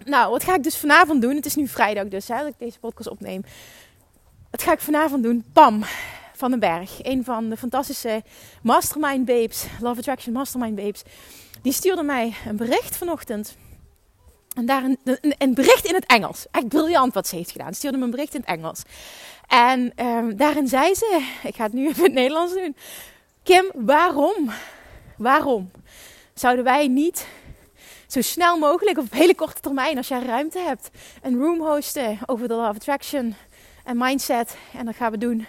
Nou, 0.05 0.31
wat 0.31 0.45
ga 0.45 0.55
ik 0.55 0.63
dus 0.63 0.77
vanavond 0.77 1.23
doen? 1.23 1.37
Het 1.37 1.47
is 1.47 1.55
nu 1.55 1.69
vrijdag 1.69 2.09
dus, 2.09 2.29
hè, 2.29 2.37
dat 2.37 2.47
ik 2.47 2.59
deze 2.59 2.79
podcast 2.79 3.09
opneem. 3.09 3.45
Wat 4.51 4.63
ga 4.63 4.73
ik 4.73 4.81
vanavond 4.81 5.23
doen? 5.23 5.45
Pam 5.53 5.85
van 6.35 6.51
den 6.51 6.61
Berg. 6.61 6.99
Een 7.03 7.25
van 7.25 7.49
de 7.49 7.57
fantastische 7.57 8.23
mastermind 8.63 9.25
babes. 9.25 9.67
Love 9.81 9.99
Attraction 9.99 10.33
mastermind 10.33 10.75
babes. 10.75 11.03
Die 11.63 11.73
stuurde 11.73 12.03
mij 12.03 12.35
een 12.47 12.57
bericht 12.57 12.97
vanochtend. 12.97 13.57
En 14.55 14.67
daar 14.67 14.85
een, 14.85 14.99
een, 15.39 15.55
bericht 15.55 15.85
in 15.85 15.95
het 15.95 16.07
Engels. 16.07 16.47
Echt 16.51 16.69
briljant 16.69 17.15
wat 17.15 17.29
ze 17.29 17.37
heeft 17.37 17.51
gedaan. 17.51 17.73
Ze 17.73 17.75
stuurde 17.75 17.99
me 17.99 18.05
een 18.05 18.11
bericht 18.11 18.35
in 18.35 18.41
het 18.41 18.49
Engels. 18.49 18.83
En 19.47 20.07
um, 20.07 20.37
daarin 20.37 20.69
zei 20.69 20.95
ze, 20.95 21.29
ik 21.43 21.55
ga 21.55 21.63
het 21.63 21.73
nu 21.73 21.89
even 21.89 21.99
in 21.99 22.05
het 22.05 22.13
Nederlands 22.13 22.53
doen. 22.53 22.77
Kim, 23.43 23.71
waarom, 23.75 24.51
waarom 25.17 25.71
zouden 26.35 26.65
wij 26.65 26.89
niet 26.89 27.27
zo 28.07 28.21
snel 28.21 28.59
mogelijk, 28.59 28.99
op 28.99 29.13
hele 29.13 29.35
korte 29.35 29.61
termijn, 29.61 29.97
als 29.97 30.09
jij 30.09 30.23
ruimte 30.23 30.59
hebt, 30.59 30.91
een 31.23 31.39
room 31.39 31.61
hosten 31.61 32.19
over 32.27 32.49
de 32.49 32.55
Law 32.55 32.69
of 32.69 32.77
Attraction 32.77 33.35
en 33.85 33.97
mindset. 33.97 34.57
En 34.77 34.85
dat 34.85 34.97
gaan 34.97 35.11
we 35.11 35.19
doen 35.19 35.47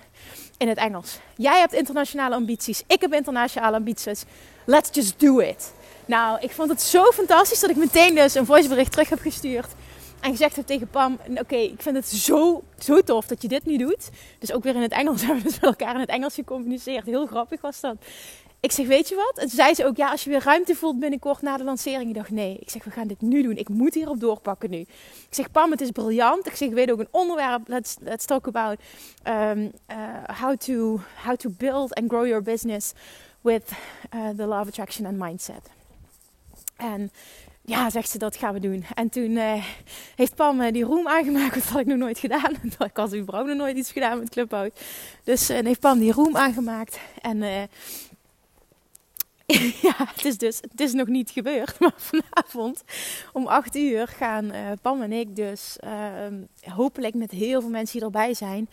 in 0.57 0.67
het 0.67 0.77
Engels. 0.77 1.19
Jij 1.35 1.59
hebt 1.59 1.73
internationale 1.73 2.35
ambities, 2.35 2.83
ik 2.87 3.01
heb 3.01 3.13
internationale 3.13 3.75
ambities. 3.75 4.23
Let's 4.65 4.89
just 4.91 5.19
do 5.19 5.39
it. 5.39 5.73
Nou, 6.05 6.39
ik 6.41 6.51
vond 6.51 6.69
het 6.69 6.81
zo 6.81 7.03
fantastisch 7.11 7.59
dat 7.59 7.69
ik 7.69 7.75
meteen 7.75 8.15
dus 8.15 8.33
een 8.33 8.45
voicebericht 8.45 8.91
terug 8.91 9.09
heb 9.09 9.19
gestuurd. 9.19 9.67
En 10.19 10.31
gezegd 10.31 10.55
heb 10.55 10.65
tegen 10.65 10.87
Pam, 10.87 11.17
oké, 11.35 11.55
ik 11.55 11.81
vind 11.81 11.95
het 11.95 12.07
zo, 12.07 12.63
zo 12.79 13.01
tof 13.01 13.27
dat 13.27 13.41
je 13.41 13.47
dit 13.47 13.65
nu 13.65 13.77
doet. 13.77 14.09
Dus 14.39 14.51
ook 14.51 14.63
weer 14.63 14.75
in 14.75 14.81
het 14.81 14.91
Engels 14.91 15.21
hebben 15.25 15.43
we 15.43 15.49
dus 15.49 15.59
met 15.59 15.69
elkaar 15.69 15.93
in 15.93 15.99
het 15.99 16.09
Engels 16.09 16.33
gecommuniceerd. 16.33 17.05
Heel 17.05 17.25
grappig 17.25 17.61
was 17.61 17.79
dat. 17.79 17.95
Ik 18.59 18.71
zeg, 18.71 18.87
weet 18.87 19.09
je 19.09 19.15
wat? 19.15 19.33
En 19.35 19.47
toen 19.47 19.55
zei 19.55 19.73
ze 19.73 19.85
ook, 19.85 19.97
ja, 19.97 20.11
als 20.11 20.23
je 20.23 20.29
weer 20.29 20.43
ruimte 20.43 20.75
voelt 20.75 20.99
binnenkort 20.99 21.41
na 21.41 21.57
de 21.57 21.63
lancering. 21.63 22.09
Ik 22.09 22.15
dacht, 22.15 22.29
nee. 22.29 22.57
Ik 22.59 22.69
zeg, 22.69 22.83
we 22.83 22.91
gaan 22.91 23.07
dit 23.07 23.21
nu 23.21 23.41
doen. 23.41 23.57
Ik 23.57 23.69
moet 23.69 23.93
hierop 23.93 24.19
doorpakken 24.19 24.69
nu. 24.69 24.79
Ik 24.79 25.27
zeg, 25.29 25.51
Pam, 25.51 25.71
het 25.71 25.81
is 25.81 25.91
briljant. 25.91 26.47
Ik 26.47 26.55
zeg, 26.55 26.67
ik 26.67 26.73
weet 26.73 26.91
ook 26.91 26.99
een 26.99 27.07
onderwerp. 27.11 27.67
Let's, 27.67 27.95
let's 27.99 28.25
talk 28.25 28.47
about 28.47 28.79
um, 29.27 29.71
uh, 29.91 29.97
how, 30.41 30.57
to, 30.57 30.99
how 31.23 31.35
to 31.35 31.49
build 31.49 31.95
and 31.95 32.09
grow 32.09 32.25
your 32.25 32.43
business 32.43 32.93
with 33.41 33.71
uh, 34.15 34.29
the 34.37 34.45
law 34.45 34.61
of 34.61 34.67
attraction 34.67 35.05
and 35.05 35.17
mindset. 35.17 35.82
En 36.75 37.11
ja, 37.65 37.89
zegt 37.89 38.09
ze, 38.09 38.17
dat 38.17 38.35
gaan 38.35 38.53
we 38.53 38.59
doen. 38.59 38.85
En 38.93 39.09
toen 39.09 39.31
uh, 39.31 39.65
heeft 40.15 40.35
Pam 40.35 40.61
uh, 40.61 40.71
die 40.71 40.83
room 40.83 41.07
aangemaakt. 41.07 41.53
Dat 41.55 41.63
had 41.63 41.79
ik 41.79 41.85
nog 41.85 41.97
nooit 41.97 42.19
gedaan. 42.19 42.51
ik 42.79 42.97
had 42.97 43.15
überhaupt 43.15 43.49
nog 43.49 43.57
nooit 43.57 43.77
iets 43.77 43.91
gedaan 43.91 44.19
met 44.19 44.29
Clubhouse. 44.29 44.71
Dus 45.23 45.49
uh, 45.49 45.59
heeft 45.59 45.79
Pam 45.79 45.99
die 45.99 46.11
room 46.11 46.37
aangemaakt. 46.37 46.99
En 47.21 47.37
ja, 49.87 49.95
het 49.97 50.25
is 50.25 50.37
dus 50.37 50.61
het 50.61 50.79
is 50.79 50.93
nog 50.93 51.07
niet 51.07 51.29
gebeurd. 51.29 51.79
Maar 51.79 51.93
vanavond 51.95 52.83
om 53.33 53.47
8 53.47 53.75
uur 53.75 54.07
gaan 54.07 54.51
Pam 54.81 55.01
en 55.01 55.11
ik 55.11 55.35
dus 55.35 55.77
uh, 55.83 56.73
hopelijk 56.73 57.13
met 57.13 57.31
heel 57.31 57.61
veel 57.61 57.69
mensen 57.69 57.97
die 57.97 58.05
erbij 58.05 58.33
zijn... 58.33 58.69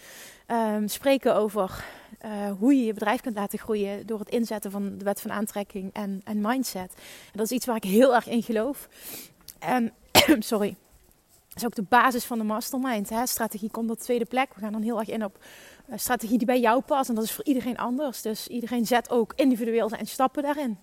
Um, 0.46 0.88
spreken 0.88 1.34
over 1.34 1.84
uh, 2.24 2.30
hoe 2.58 2.74
je 2.74 2.84
je 2.84 2.92
bedrijf 2.92 3.20
kunt 3.20 3.36
laten 3.36 3.58
groeien 3.58 4.06
door 4.06 4.18
het 4.18 4.28
inzetten 4.28 4.70
van 4.70 4.98
de 4.98 5.04
wet 5.04 5.20
van 5.20 5.32
aantrekking 5.32 5.92
en, 5.92 6.20
en 6.24 6.40
mindset. 6.40 6.92
En 6.96 7.32
dat 7.32 7.44
is 7.44 7.52
iets 7.52 7.66
waar 7.66 7.76
ik 7.76 7.84
heel 7.84 8.14
erg 8.14 8.28
in 8.28 8.42
geloof. 8.42 8.88
Sorry, 10.38 10.76
dat 11.48 11.56
is 11.56 11.64
ook 11.64 11.74
de 11.74 11.96
basis 11.96 12.24
van 12.24 12.38
de 12.38 12.44
mastermind. 12.44 13.08
Hè? 13.08 13.26
Strategie 13.26 13.70
komt 13.70 13.90
op 13.90 13.96
de 13.96 14.02
tweede 14.02 14.24
plek. 14.24 14.54
We 14.54 14.60
gaan 14.60 14.72
dan 14.72 14.82
heel 14.82 14.98
erg 14.98 15.08
in 15.08 15.24
op 15.24 15.38
uh, 15.88 15.98
strategie 15.98 16.38
die 16.38 16.46
bij 16.46 16.60
jou 16.60 16.80
past. 16.80 17.08
En 17.08 17.14
dat 17.14 17.24
is 17.24 17.32
voor 17.32 17.44
iedereen 17.44 17.76
anders. 17.76 18.22
Dus 18.22 18.48
iedereen 18.48 18.86
zet 18.86 19.10
ook 19.10 19.32
individueel 19.36 19.88
zijn 19.88 20.06
stappen 20.06 20.42
daarin. 20.42 20.78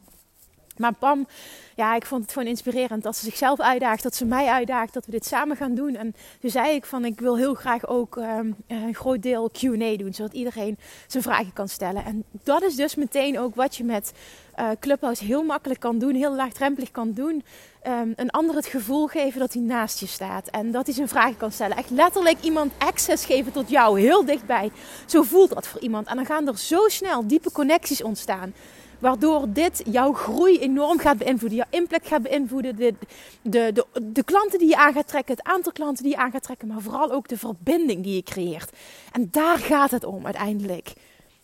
Maar 0.79 0.93
Pam, 0.93 1.27
ja, 1.75 1.95
ik 1.95 2.05
vond 2.05 2.21
het 2.21 2.31
gewoon 2.31 2.47
inspirerend 2.47 3.03
dat 3.03 3.15
ze 3.15 3.25
zichzelf 3.25 3.59
uitdaagt, 3.59 4.03
dat 4.03 4.15
ze 4.15 4.25
mij 4.25 4.47
uitdaagt, 4.47 4.93
dat 4.93 5.05
we 5.05 5.11
dit 5.11 5.25
samen 5.25 5.57
gaan 5.57 5.75
doen. 5.75 5.95
En 5.95 6.15
toen 6.39 6.49
zei 6.49 6.75
ik 6.75 6.85
van, 6.85 7.05
ik 7.05 7.19
wil 7.19 7.37
heel 7.37 7.53
graag 7.53 7.87
ook 7.87 8.15
um, 8.15 8.55
een 8.67 8.95
groot 8.95 9.21
deel 9.21 9.49
Q&A 9.49 9.97
doen, 9.97 10.13
zodat 10.13 10.33
iedereen 10.33 10.77
zijn 11.07 11.23
vragen 11.23 11.53
kan 11.53 11.69
stellen. 11.69 12.05
En 12.05 12.23
dat 12.43 12.61
is 12.61 12.75
dus 12.75 12.95
meteen 12.95 13.39
ook 13.39 13.55
wat 13.55 13.75
je 13.75 13.83
met 13.83 14.13
uh, 14.59 14.69
Clubhouse 14.79 15.25
heel 15.25 15.43
makkelijk 15.43 15.79
kan 15.79 15.97
doen, 15.97 16.15
heel 16.15 16.35
laagdrempelig 16.35 16.91
kan 16.91 17.13
doen. 17.13 17.43
Um, 17.87 18.13
een 18.15 18.29
ander 18.29 18.55
het 18.55 18.65
gevoel 18.65 19.07
geven 19.07 19.39
dat 19.39 19.53
hij 19.53 19.61
naast 19.61 19.99
je 19.99 20.07
staat 20.07 20.47
en 20.47 20.71
dat 20.71 20.85
hij 20.85 20.95
zijn 20.95 21.07
vragen 21.07 21.37
kan 21.37 21.51
stellen. 21.51 21.77
Echt 21.77 21.89
letterlijk 21.89 22.37
iemand 22.41 22.71
access 22.77 23.25
geven 23.25 23.51
tot 23.51 23.69
jou, 23.69 23.99
heel 23.99 24.25
dichtbij. 24.25 24.71
Zo 25.05 25.21
voelt 25.21 25.49
dat 25.49 25.67
voor 25.67 25.81
iemand. 25.81 26.07
En 26.07 26.15
dan 26.15 26.25
gaan 26.25 26.47
er 26.47 26.57
zo 26.57 26.87
snel 26.87 27.27
diepe 27.27 27.51
connecties 27.51 28.03
ontstaan. 28.03 28.53
Waardoor 28.99 29.45
dit 29.49 29.81
jouw 29.85 30.13
groei 30.13 30.59
enorm 30.59 30.99
gaat 30.99 31.17
beïnvloeden. 31.17 31.57
Jouw 31.57 31.79
impact 31.79 32.07
gaat 32.07 32.21
beïnvloeden. 32.21 32.75
De, 32.75 32.93
de, 33.41 33.71
de, 33.73 33.85
de, 34.01 34.23
klanten 34.23 34.59
die 34.59 34.67
je 34.67 34.77
aan 34.77 34.93
gaat 34.93 35.07
trekken. 35.07 35.35
Het 35.35 35.45
aantal 35.45 35.71
klanten 35.71 36.03
die 36.03 36.11
je 36.13 36.19
aan 36.19 36.31
gaat 36.31 36.43
trekken. 36.43 36.67
Maar 36.67 36.81
vooral 36.81 37.11
ook 37.11 37.27
de 37.27 37.37
verbinding 37.37 38.03
die 38.03 38.15
je 38.15 38.23
creëert. 38.23 38.71
En 39.11 39.27
daar 39.31 39.57
gaat 39.57 39.91
het 39.91 40.03
om 40.03 40.25
uiteindelijk. 40.25 40.93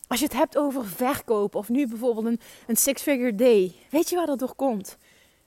Als 0.07 0.19
je 0.19 0.25
het 0.25 0.35
hebt 0.35 0.57
over 0.57 0.85
verkoop. 0.85 1.55
Of 1.55 1.69
nu 1.69 1.87
bijvoorbeeld 1.87 2.25
een, 2.25 2.39
een 2.67 2.77
six-figure 2.77 3.35
day. 3.35 3.75
Weet 3.89 4.09
je 4.09 4.15
waar 4.15 4.25
dat 4.25 4.39
door 4.39 4.55
komt? 4.55 4.97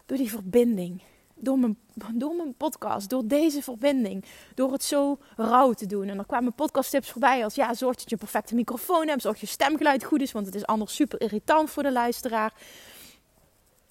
Door 0.06 0.16
die 0.16 0.30
verbinding 0.30 1.02
door 1.38 1.58
mijn, 1.58 1.78
door 2.14 2.34
mijn 2.34 2.54
podcast, 2.54 3.08
door 3.08 3.26
deze 3.26 3.62
verbinding, 3.62 4.24
door 4.54 4.72
het 4.72 4.84
zo 4.84 5.18
rauw 5.36 5.72
te 5.72 5.86
doen. 5.86 6.08
En 6.08 6.18
er 6.18 6.26
kwamen 6.26 6.54
podcasttips 6.54 7.10
voorbij 7.10 7.44
als 7.44 7.54
ja, 7.54 7.74
zorg 7.74 7.96
dat 7.96 8.04
je 8.04 8.12
een 8.12 8.18
perfecte 8.18 8.54
microfoon 8.54 9.08
hebt, 9.08 9.22
zorg 9.22 9.38
dat 9.38 9.48
je 9.48 9.54
stemgeluid 9.54 10.04
goed 10.04 10.20
is, 10.20 10.32
want 10.32 10.46
het 10.46 10.54
is 10.54 10.66
anders 10.66 10.94
super 10.94 11.20
irritant 11.20 11.70
voor 11.70 11.82
de 11.82 11.92
luisteraar. 11.92 12.52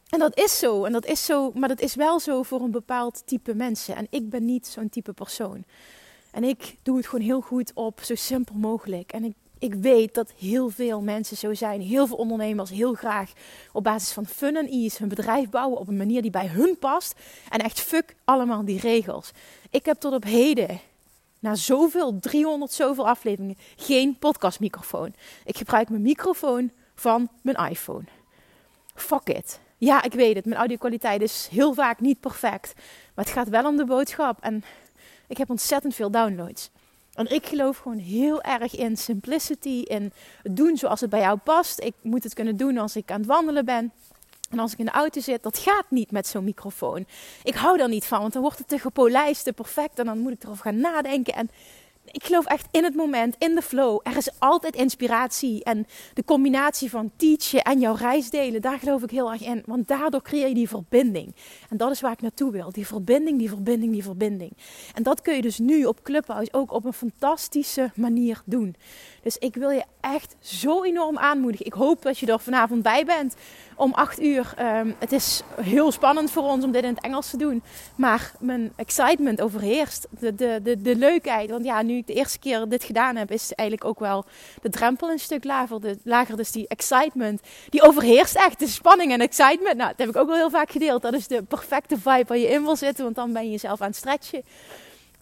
En 0.09 0.19
dat 0.19 0.37
is 0.37 0.57
zo, 0.57 0.83
en 0.83 0.91
dat 0.91 1.05
is 1.05 1.25
zo, 1.25 1.51
maar 1.51 1.69
dat 1.69 1.81
is 1.81 1.95
wel 1.95 2.19
zo 2.19 2.43
voor 2.43 2.61
een 2.61 2.71
bepaald 2.71 3.21
type 3.25 3.55
mensen. 3.55 3.95
En 3.95 4.07
ik 4.09 4.29
ben 4.29 4.45
niet 4.45 4.67
zo'n 4.67 4.89
type 4.89 5.13
persoon. 5.13 5.63
En 6.31 6.43
ik 6.43 6.75
doe 6.83 6.97
het 6.97 7.07
gewoon 7.07 7.25
heel 7.25 7.41
goed 7.41 7.71
op 7.73 8.01
zo 8.03 8.15
simpel 8.15 8.55
mogelijk. 8.55 9.11
En 9.11 9.23
ik 9.23 9.35
ik 9.59 9.73
weet 9.73 10.13
dat 10.13 10.33
heel 10.37 10.69
veel 10.69 11.01
mensen 11.01 11.37
zo 11.37 11.53
zijn. 11.53 11.81
Heel 11.81 12.07
veel 12.07 12.17
ondernemers 12.17 12.69
heel 12.69 12.93
graag 12.93 13.31
op 13.71 13.83
basis 13.83 14.11
van 14.11 14.25
fun 14.25 14.55
en 14.55 14.67
ease 14.67 14.97
hun 14.99 15.09
bedrijf 15.09 15.49
bouwen 15.49 15.79
op 15.79 15.87
een 15.87 15.97
manier 15.97 16.21
die 16.21 16.31
bij 16.31 16.47
hun 16.47 16.77
past. 16.79 17.15
En 17.49 17.59
echt 17.59 17.79
fuck 17.79 18.15
allemaal 18.23 18.65
die 18.65 18.79
regels. 18.79 19.31
Ik 19.69 19.85
heb 19.85 19.99
tot 19.99 20.13
op 20.13 20.23
heden, 20.23 20.79
na 21.39 21.55
zoveel, 21.55 22.19
300 22.19 22.71
zoveel 22.71 23.07
afleveringen, 23.07 23.57
geen 23.75 24.17
podcastmicrofoon. 24.19 25.13
Ik 25.45 25.57
gebruik 25.57 25.89
mijn 25.89 26.01
microfoon 26.01 26.71
van 26.95 27.29
mijn 27.41 27.69
iPhone. 27.69 28.03
Fuck 28.95 29.27
it. 29.27 29.59
Ja, 29.77 30.03
ik 30.03 30.13
weet 30.13 30.35
het. 30.35 30.45
Mijn 30.45 30.59
audio-kwaliteit 30.59 31.21
is 31.21 31.47
heel 31.51 31.73
vaak 31.73 31.99
niet 31.99 32.19
perfect. 32.19 32.73
Maar 33.15 33.25
het 33.25 33.33
gaat 33.33 33.49
wel 33.49 33.65
om 33.65 33.77
de 33.77 33.85
boodschap. 33.85 34.37
En 34.41 34.63
ik 35.27 35.37
heb 35.37 35.49
ontzettend 35.49 35.95
veel 35.95 36.11
downloads. 36.11 36.69
En 37.15 37.31
ik 37.31 37.45
geloof 37.45 37.77
gewoon 37.77 37.97
heel 37.97 38.41
erg 38.41 38.75
in 38.75 38.97
simplicity, 38.97 39.81
in 39.83 40.13
doen 40.43 40.77
zoals 40.77 41.01
het 41.01 41.09
bij 41.09 41.19
jou 41.19 41.37
past. 41.37 41.79
Ik 41.79 41.93
moet 42.01 42.23
het 42.23 42.33
kunnen 42.33 42.57
doen 42.57 42.77
als 42.77 42.95
ik 42.95 43.11
aan 43.11 43.17
het 43.17 43.27
wandelen 43.27 43.65
ben. 43.65 43.91
En 44.49 44.59
als 44.59 44.73
ik 44.73 44.79
in 44.79 44.85
de 44.85 44.91
auto 44.91 45.21
zit, 45.21 45.43
dat 45.43 45.57
gaat 45.57 45.85
niet 45.89 46.11
met 46.11 46.27
zo'n 46.27 46.43
microfoon. 46.43 47.05
Ik 47.43 47.55
hou 47.55 47.77
daar 47.77 47.89
niet 47.89 48.05
van, 48.05 48.19
want 48.19 48.33
dan 48.33 48.41
wordt 48.41 48.57
het 48.57 48.67
te 48.67 48.79
gepolijst, 48.79 49.43
te 49.43 49.53
perfect. 49.53 49.99
En 49.99 50.05
dan 50.05 50.19
moet 50.19 50.31
ik 50.31 50.43
erover 50.43 50.63
gaan 50.63 50.79
nadenken. 50.79 51.33
En 51.33 51.49
ik 52.11 52.23
geloof 52.23 52.45
echt 52.45 52.67
in 52.71 52.83
het 52.83 52.95
moment, 52.95 53.35
in 53.37 53.55
de 53.55 53.61
flow. 53.61 53.99
Er 54.03 54.17
is 54.17 54.29
altijd 54.39 54.75
inspiratie. 54.75 55.63
En 55.63 55.85
de 56.13 56.23
combinatie 56.23 56.89
van 56.89 57.11
teachen 57.15 57.61
en 57.61 57.79
jouw 57.79 57.95
reis 57.95 58.29
delen, 58.29 58.61
daar 58.61 58.79
geloof 58.79 59.03
ik 59.03 59.09
heel 59.09 59.31
erg 59.31 59.41
in. 59.41 59.63
Want 59.65 59.87
daardoor 59.87 60.21
creëer 60.21 60.47
je 60.47 60.53
die 60.53 60.69
verbinding. 60.69 61.35
En 61.69 61.77
dat 61.77 61.91
is 61.91 62.01
waar 62.01 62.11
ik 62.11 62.21
naartoe 62.21 62.51
wil. 62.51 62.71
Die 62.71 62.87
verbinding, 62.87 63.39
die 63.39 63.49
verbinding, 63.49 63.91
die 63.91 64.03
verbinding. 64.03 64.51
En 64.93 65.03
dat 65.03 65.21
kun 65.21 65.35
je 65.35 65.41
dus 65.41 65.59
nu 65.59 65.85
op 65.85 66.03
Clubhouse 66.03 66.53
ook 66.53 66.71
op 66.71 66.85
een 66.85 66.93
fantastische 66.93 67.91
manier 67.95 68.41
doen. 68.45 68.75
Dus 69.21 69.37
ik 69.37 69.55
wil 69.55 69.69
je 69.69 69.83
echt 70.01 70.35
zo 70.39 70.83
enorm 70.83 71.17
aanmoedigen. 71.17 71.65
Ik 71.65 71.73
hoop 71.73 72.01
dat 72.01 72.17
je 72.17 72.25
er 72.25 72.39
vanavond 72.39 72.81
bij 72.81 73.05
bent 73.05 73.35
om 73.75 73.93
8 73.93 74.21
uur. 74.21 74.53
Um, 74.59 74.95
het 74.99 75.11
is 75.11 75.41
heel 75.61 75.91
spannend 75.91 76.31
voor 76.31 76.43
ons 76.43 76.63
om 76.63 76.71
dit 76.71 76.83
in 76.83 76.89
het 76.89 77.03
Engels 77.03 77.29
te 77.29 77.37
doen. 77.37 77.63
Maar 77.95 78.31
mijn 78.39 78.73
excitement 78.75 79.41
overheerst. 79.41 80.07
De, 80.19 80.35
de, 80.35 80.59
de, 80.63 80.81
de 80.81 80.95
leukheid. 80.95 81.49
Want 81.49 81.65
ja, 81.65 81.81
nu 81.81 81.97
ik 81.97 82.07
de 82.07 82.13
eerste 82.13 82.39
keer 82.39 82.67
dit 82.67 82.83
gedaan 82.83 83.15
heb, 83.15 83.31
is 83.31 83.53
eigenlijk 83.53 83.89
ook 83.89 83.99
wel 83.99 84.25
de 84.61 84.69
drempel 84.69 85.09
een 85.09 85.19
stuk 85.19 85.43
lager. 85.43 85.81
De, 85.81 85.97
lager 86.03 86.37
dus 86.37 86.51
die 86.51 86.67
excitement. 86.67 87.41
Die 87.69 87.81
overheerst 87.81 88.35
echt. 88.35 88.59
De 88.59 88.67
spanning 88.67 89.11
en 89.11 89.21
excitement. 89.21 89.77
Nou, 89.77 89.89
dat 89.89 89.99
heb 89.99 90.09
ik 90.09 90.15
ook 90.15 90.27
wel 90.27 90.37
heel 90.37 90.49
vaak 90.49 90.71
gedeeld. 90.71 91.01
Dat 91.01 91.13
is 91.13 91.27
de 91.27 91.43
perfecte 91.43 91.95
vibe 91.97 92.25
waar 92.27 92.37
je 92.37 92.47
in 92.47 92.63
wil 92.63 92.75
zitten. 92.75 93.03
Want 93.03 93.15
dan 93.15 93.33
ben 93.33 93.43
je 93.43 93.51
jezelf 93.51 93.81
aan 93.81 93.87
het 93.87 93.95
stretchen. 93.95 94.43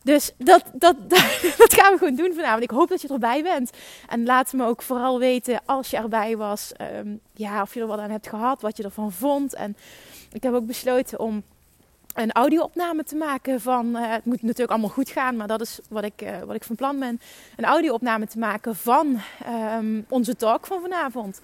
Dus 0.04 0.32
dat, 0.38 0.64
dat, 0.86 0.96
dat, 1.58 1.74
gaan 1.74 1.92
we 1.92 1.98
gewoon 1.98 2.16
doen 2.16 2.34
vanavond. 2.34 2.64
Ik 2.64 2.70
hoop 2.70 2.90
dat 2.90 3.02
je 3.02 3.08
erbij 3.08 3.44
bent. 3.44 3.72
En 4.08 4.26
laat 4.26 4.54
me 4.54 4.66
ook 4.66 4.82
vooral 4.82 5.20
weten 5.20 5.62
als 5.66 5.90
je 5.90 5.98
erbij 5.98 6.38
was. 6.38 6.72
Um, 6.98 7.20
ja, 7.34 7.62
of 7.62 7.74
je 7.74 7.80
er 7.80 7.88
wat 7.88 8.00
aan 8.00 8.10
hebt 8.10 8.28
gehad, 8.28 8.62
wat 8.62 8.78
je 8.78 8.84
ervan 8.84 9.12
vond. 9.12 9.54
En 9.54 9.78
ik 10.32 10.44
heb 10.44 10.54
ook 10.54 10.66
besloten 10.66 11.20
om 11.20 11.44
een 12.14 12.32
audio-opname 12.32 13.04
te 13.04 13.16
maken 13.16 13.62
van. 13.62 13.88
Uh, 13.96 14.12
het 14.12 14.26
moet 14.26 14.42
natuurlijk 14.42 14.72
allemaal 14.72 14.90
goed 14.90 15.10
gaan, 15.10 15.36
maar 15.36 15.48
dat 15.48 15.62
is 15.62 15.80
wat 15.90 16.04
ik, 16.04 16.22
uh, 16.22 16.40
wat 16.40 16.56
ik 16.56 16.64
van 16.64 16.76
plan 16.76 17.00
ben. 17.00 17.22
Een 17.56 17.66
audio-opname 17.66 18.28
te 18.28 18.40
maken 18.40 18.76
van 18.76 19.20
um, 19.78 20.06
onze 20.10 20.36
talk 20.36 20.66
van 20.66 20.82
vanavond. 20.82 21.42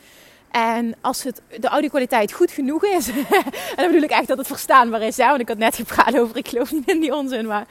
En 0.51 0.95
als 1.01 1.23
het, 1.23 1.41
de 1.59 1.67
audio-kwaliteit 1.67 2.31
goed 2.31 2.51
genoeg 2.51 2.85
is, 2.85 3.07
en 3.09 3.75
dan 3.75 3.87
bedoel 3.87 4.01
ik 4.01 4.09
echt 4.09 4.27
dat 4.27 4.37
het 4.37 4.47
verstaanbaar 4.47 5.01
is, 5.01 5.17
hè, 5.17 5.27
want 5.27 5.41
ik 5.41 5.47
had 5.47 5.57
net 5.57 5.75
gepraat 5.75 6.17
over, 6.17 6.37
ik 6.37 6.47
geloof 6.47 6.71
niet 6.71 6.89
in 6.89 6.99
die 6.99 7.15
onzin, 7.15 7.47
maar 7.47 7.67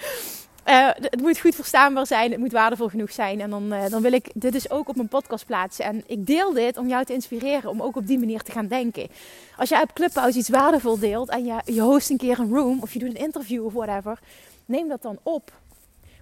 uh, 0.68 0.88
het 0.94 1.20
moet 1.20 1.40
goed 1.40 1.54
verstaanbaar 1.54 2.06
zijn, 2.06 2.30
het 2.30 2.40
moet 2.40 2.52
waardevol 2.52 2.88
genoeg 2.88 3.12
zijn. 3.12 3.40
En 3.40 3.50
dan, 3.50 3.72
uh, 3.72 3.88
dan 3.88 4.02
wil 4.02 4.12
ik 4.12 4.30
dit 4.34 4.52
dus 4.52 4.70
ook 4.70 4.88
op 4.88 4.96
mijn 4.96 5.08
podcast 5.08 5.46
plaatsen. 5.46 5.84
En 5.84 6.02
ik 6.06 6.26
deel 6.26 6.52
dit 6.52 6.76
om 6.76 6.88
jou 6.88 7.04
te 7.04 7.12
inspireren 7.12 7.70
om 7.70 7.82
ook 7.82 7.96
op 7.96 8.06
die 8.06 8.18
manier 8.18 8.42
te 8.42 8.52
gaan 8.52 8.66
denken. 8.66 9.08
Als 9.56 9.68
jij 9.68 9.82
op 9.82 9.92
Clubhouse 9.92 10.38
iets 10.38 10.48
waardevol 10.48 10.98
deelt 10.98 11.28
en 11.28 11.44
je, 11.44 11.60
je 11.64 11.80
host 11.80 12.10
een 12.10 12.16
keer 12.16 12.38
een 12.38 12.54
room 12.54 12.78
of 12.82 12.92
je 12.92 12.98
doet 12.98 13.08
een 13.08 13.24
interview 13.24 13.64
of 13.64 13.72
whatever, 13.72 14.18
neem 14.64 14.88
dat 14.88 15.02
dan 15.02 15.18
op. 15.22 15.52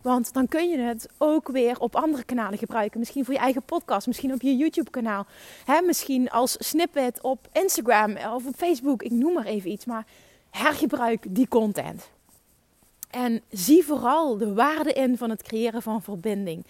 Want 0.03 0.33
dan 0.33 0.49
kun 0.49 0.69
je 0.69 0.79
het 0.79 1.09
ook 1.19 1.49
weer 1.49 1.81
op 1.81 1.97
andere 1.97 2.25
kanalen 2.25 2.59
gebruiken. 2.59 2.99
Misschien 2.99 3.25
voor 3.25 3.35
je 3.35 3.41
eigen 3.41 3.63
podcast, 3.63 4.07
misschien 4.07 4.33
op 4.33 4.43
je 4.43 4.57
YouTube-kanaal. 4.57 5.27
Misschien 5.87 6.31
als 6.31 6.57
snippet 6.59 7.21
op 7.23 7.49
Instagram 7.53 8.17
of 8.17 8.47
op 8.47 8.55
Facebook. 8.57 9.03
Ik 9.03 9.11
noem 9.11 9.33
maar 9.33 9.45
even 9.45 9.71
iets. 9.71 9.85
Maar 9.85 10.05
hergebruik 10.51 11.25
die 11.29 11.49
content. 11.49 12.09
En 13.11 13.40
zie 13.51 13.85
vooral 13.85 14.38
de 14.38 14.55
waarde 14.55 14.92
in 14.92 15.16
van 15.16 15.31
het 15.31 15.42
creëren 15.42 15.83
van 15.83 16.03
verbinding. 16.03 16.64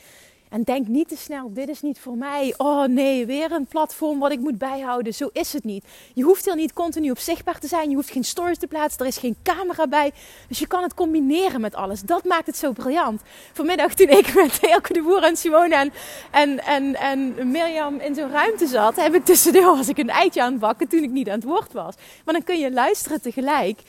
En 0.48 0.62
denk 0.62 0.86
niet 0.86 1.08
te 1.08 1.16
snel, 1.16 1.52
dit 1.52 1.68
is 1.68 1.82
niet 1.82 1.98
voor 1.98 2.16
mij. 2.16 2.54
Oh 2.56 2.84
nee, 2.84 3.26
weer 3.26 3.52
een 3.52 3.66
platform 3.66 4.18
wat 4.18 4.32
ik 4.32 4.40
moet 4.40 4.58
bijhouden. 4.58 5.14
Zo 5.14 5.28
is 5.32 5.52
het 5.52 5.64
niet. 5.64 5.84
Je 6.14 6.22
hoeft 6.22 6.46
er 6.46 6.56
niet 6.56 6.72
continu 6.72 7.10
op 7.10 7.18
zichtbaar 7.18 7.58
te 7.58 7.66
zijn. 7.66 7.90
Je 7.90 7.94
hoeft 7.94 8.10
geen 8.10 8.24
stories 8.24 8.58
te 8.58 8.66
plaatsen. 8.66 9.00
Er 9.00 9.06
is 9.06 9.16
geen 9.16 9.36
camera 9.42 9.86
bij. 9.86 10.12
Dus 10.48 10.58
je 10.58 10.66
kan 10.66 10.82
het 10.82 10.94
combineren 10.94 11.60
met 11.60 11.74
alles. 11.74 12.00
Dat 12.00 12.24
maakt 12.24 12.46
het 12.46 12.56
zo 12.56 12.72
briljant. 12.72 13.22
Vanmiddag 13.52 13.94
toen 13.94 14.08
ik 14.08 14.34
met 14.34 14.58
Elke 14.60 14.92
de 14.92 15.02
Boer 15.02 15.22
en 15.22 15.36
Simone 15.36 15.74
en, 15.74 15.92
en, 16.30 16.64
en, 16.64 16.94
en 16.94 17.50
Mirjam 17.50 18.00
in 18.00 18.14
zo'n 18.14 18.30
ruimte 18.30 18.66
zat... 18.66 18.96
heb 18.96 19.14
ik 19.14 19.24
tussendoor 19.24 19.76
was 19.76 19.88
ik 19.88 19.98
een 19.98 20.10
eitje 20.10 20.42
aan 20.42 20.50
het 20.50 20.60
bakken 20.60 20.88
toen 20.88 21.02
ik 21.02 21.10
niet 21.10 21.28
aan 21.28 21.34
het 21.34 21.44
woord 21.44 21.72
was. 21.72 21.94
Maar 22.24 22.34
dan 22.34 22.44
kun 22.44 22.58
je 22.58 22.72
luisteren 22.72 23.20
tegelijk... 23.20 23.80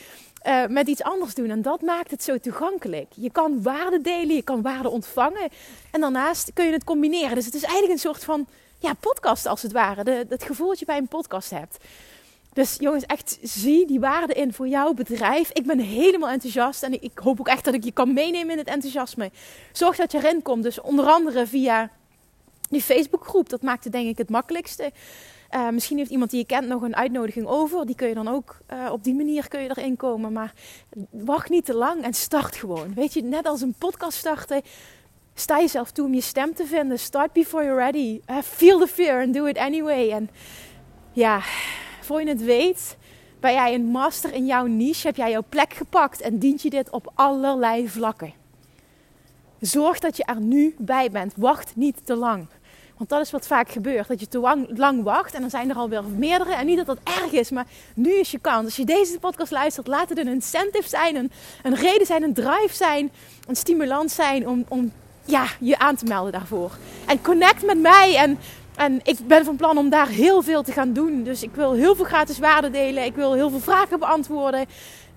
Uh, 0.45 0.65
met 0.65 0.88
iets 0.88 1.04
anders 1.04 1.34
doen. 1.34 1.50
En 1.50 1.62
dat 1.62 1.82
maakt 1.82 2.12
het 2.12 2.23
zo 2.23 2.38
toegankelijk. 2.38 3.08
Je 3.15 3.32
kan 3.32 3.62
waarde 3.63 4.02
delen, 4.02 4.36
je 4.36 4.41
kan 4.41 4.62
waarde 4.62 4.89
ontvangen. 4.89 5.50
En 5.91 6.02
daarnaast 6.02 6.54
kun 6.54 6.65
je 6.65 6.71
het 6.71 6.84
combineren. 6.84 7.36
Dus 7.36 7.45
het 7.45 7.54
is 7.54 7.63
eigenlijk 7.63 7.93
een 7.93 8.00
soort 8.00 8.23
van 8.23 8.47
ja, 8.80 8.93
podcast 8.93 9.45
als 9.45 9.62
het 9.62 9.71
ware. 9.71 10.04
De, 10.04 10.26
het 10.30 10.43
gevoel 10.43 10.67
dat 10.67 10.80
je 10.80 10.86
bij 10.86 10.97
een 10.97 11.08
podcast 11.08 11.50
hebt. 11.50 11.78
Dus 12.54 12.76
jongens, 12.80 13.06
echt 13.06 13.38
zie 13.41 13.88
die 13.88 14.00
waarde 14.00 14.34
in 14.34 14.54
voor 14.54 14.67
jouw 14.67 14.93
bedrijf. 14.93 15.50
Ik 15.52 15.65
ben 15.65 15.80
helemaal 15.80 16.30
enthousiast 16.30 16.84
en 16.84 17.02
ik 17.02 17.19
hoop 17.19 17.39
ook 17.39 17.47
echt 17.47 17.65
dat 17.65 17.73
ik 17.73 17.84
je 17.84 17.91
kan 17.91 18.13
meenemen 18.13 18.52
in 18.52 18.58
het 18.58 18.67
enthousiasme. 18.67 19.32
Zorg 19.71 19.95
dat 19.95 20.12
je 20.12 20.17
erin 20.17 20.41
komt. 20.41 20.63
Dus 20.63 20.82
onder 20.82 21.06
andere 21.06 21.47
via 21.47 21.89
die 22.69 22.82
Facebookgroep. 22.82 23.50
Dat 23.50 23.62
maakt 23.62 23.84
het 23.84 23.93
denk 23.93 24.08
ik 24.08 24.17
het 24.17 24.30
makkelijkste. 24.30 24.91
Uh, 25.55 25.69
misschien 25.69 25.97
heeft 25.97 26.10
iemand 26.10 26.29
die 26.29 26.39
je 26.39 26.45
kent 26.45 26.67
nog 26.67 26.81
een 26.81 26.95
uitnodiging 26.95 27.47
over. 27.47 27.86
Die 27.86 27.95
kun 27.95 28.07
je 28.07 28.13
dan 28.13 28.27
ook 28.27 28.57
uh, 28.73 28.91
op 28.91 29.03
die 29.03 29.13
manier 29.13 29.47
kun 29.47 29.62
je 29.62 29.69
erin 29.69 29.95
komen. 29.95 30.33
Maar 30.33 30.53
wacht 31.12 31.49
niet 31.49 31.65
te 31.65 31.73
lang 31.73 32.03
en 32.03 32.13
start 32.13 32.55
gewoon. 32.55 32.93
Weet 32.93 33.13
je, 33.13 33.23
net 33.23 33.45
als 33.45 33.62
een 33.62 33.75
podcast 33.77 34.17
starten. 34.17 34.62
Sta 35.33 35.60
jezelf 35.60 35.91
toe 35.91 36.05
om 36.05 36.13
je 36.13 36.21
stem 36.21 36.53
te 36.53 36.65
vinden. 36.65 36.99
Start 36.99 37.33
before 37.33 37.63
you're 37.63 37.79
ready. 37.79 38.21
Uh, 38.29 38.38
feel 38.43 38.79
the 38.79 38.88
fear 38.88 39.23
and 39.23 39.33
do 39.33 39.45
it 39.45 39.57
anyway. 39.57 40.12
En 40.12 40.29
ja, 41.12 41.41
voor 42.01 42.21
je 42.21 42.27
het 42.27 42.43
weet, 42.43 42.97
ben 43.39 43.53
jij 43.53 43.73
een 43.73 43.86
master 43.86 44.33
in 44.33 44.45
jouw 44.45 44.65
niche. 44.65 45.07
Heb 45.07 45.15
jij 45.15 45.31
jouw 45.31 45.43
plek 45.49 45.73
gepakt 45.73 46.21
en 46.21 46.39
dient 46.39 46.62
je 46.62 46.69
dit 46.69 46.89
op 46.89 47.12
allerlei 47.15 47.89
vlakken. 47.89 48.33
Zorg 49.60 49.99
dat 49.99 50.17
je 50.17 50.23
er 50.23 50.41
nu 50.41 50.75
bij 50.77 51.12
bent. 51.12 51.33
Wacht 51.36 51.75
niet 51.75 52.05
te 52.05 52.15
lang. 52.15 52.47
Want 52.97 53.10
dat 53.10 53.21
is 53.21 53.31
wat 53.31 53.47
vaak 53.47 53.69
gebeurt. 53.69 54.07
Dat 54.07 54.19
je 54.19 54.27
te 54.27 54.65
lang, 54.67 55.03
wacht 55.03 55.33
en 55.33 55.41
dan 55.41 55.49
zijn 55.49 55.69
er 55.69 55.75
alweer 55.75 56.03
meerdere. 56.03 56.53
En 56.53 56.65
niet 56.65 56.77
dat 56.77 56.86
dat 56.86 56.99
erg 57.03 57.31
is, 57.31 57.51
maar 57.51 57.65
nu 57.93 58.13
is 58.13 58.31
je 58.31 58.39
kans. 58.39 58.65
Als 58.65 58.75
je 58.75 58.86
deze 58.86 59.19
podcast 59.19 59.51
luistert, 59.51 59.88
laat 59.88 60.10
het 60.10 60.17
een 60.17 60.27
incentive 60.27 60.89
zijn. 60.89 61.15
Een, 61.15 61.31
een 61.63 61.75
reden 61.75 62.05
zijn, 62.05 62.23
een 62.23 62.33
drive 62.33 62.75
zijn. 62.75 63.12
Een 63.47 63.55
stimulans 63.55 64.15
zijn 64.15 64.47
om, 64.47 64.65
om 64.67 64.91
ja, 65.25 65.45
je 65.60 65.79
aan 65.79 65.95
te 65.95 66.05
melden 66.05 66.31
daarvoor. 66.31 66.71
En 67.05 67.21
connect 67.21 67.65
met 67.65 67.79
mij. 67.79 68.15
En, 68.15 68.39
en 68.75 68.99
ik 69.03 69.27
ben 69.27 69.45
van 69.45 69.55
plan 69.55 69.77
om 69.77 69.89
daar 69.89 70.07
heel 70.07 70.41
veel 70.41 70.63
te 70.63 70.71
gaan 70.71 70.93
doen. 70.93 71.23
Dus 71.23 71.43
ik 71.43 71.55
wil 71.55 71.73
heel 71.73 71.95
veel 71.95 72.05
gratis 72.05 72.39
waarde 72.39 72.69
delen. 72.69 73.03
Ik 73.03 73.15
wil 73.15 73.33
heel 73.33 73.49
veel 73.49 73.60
vragen 73.60 73.99
beantwoorden. 73.99 74.65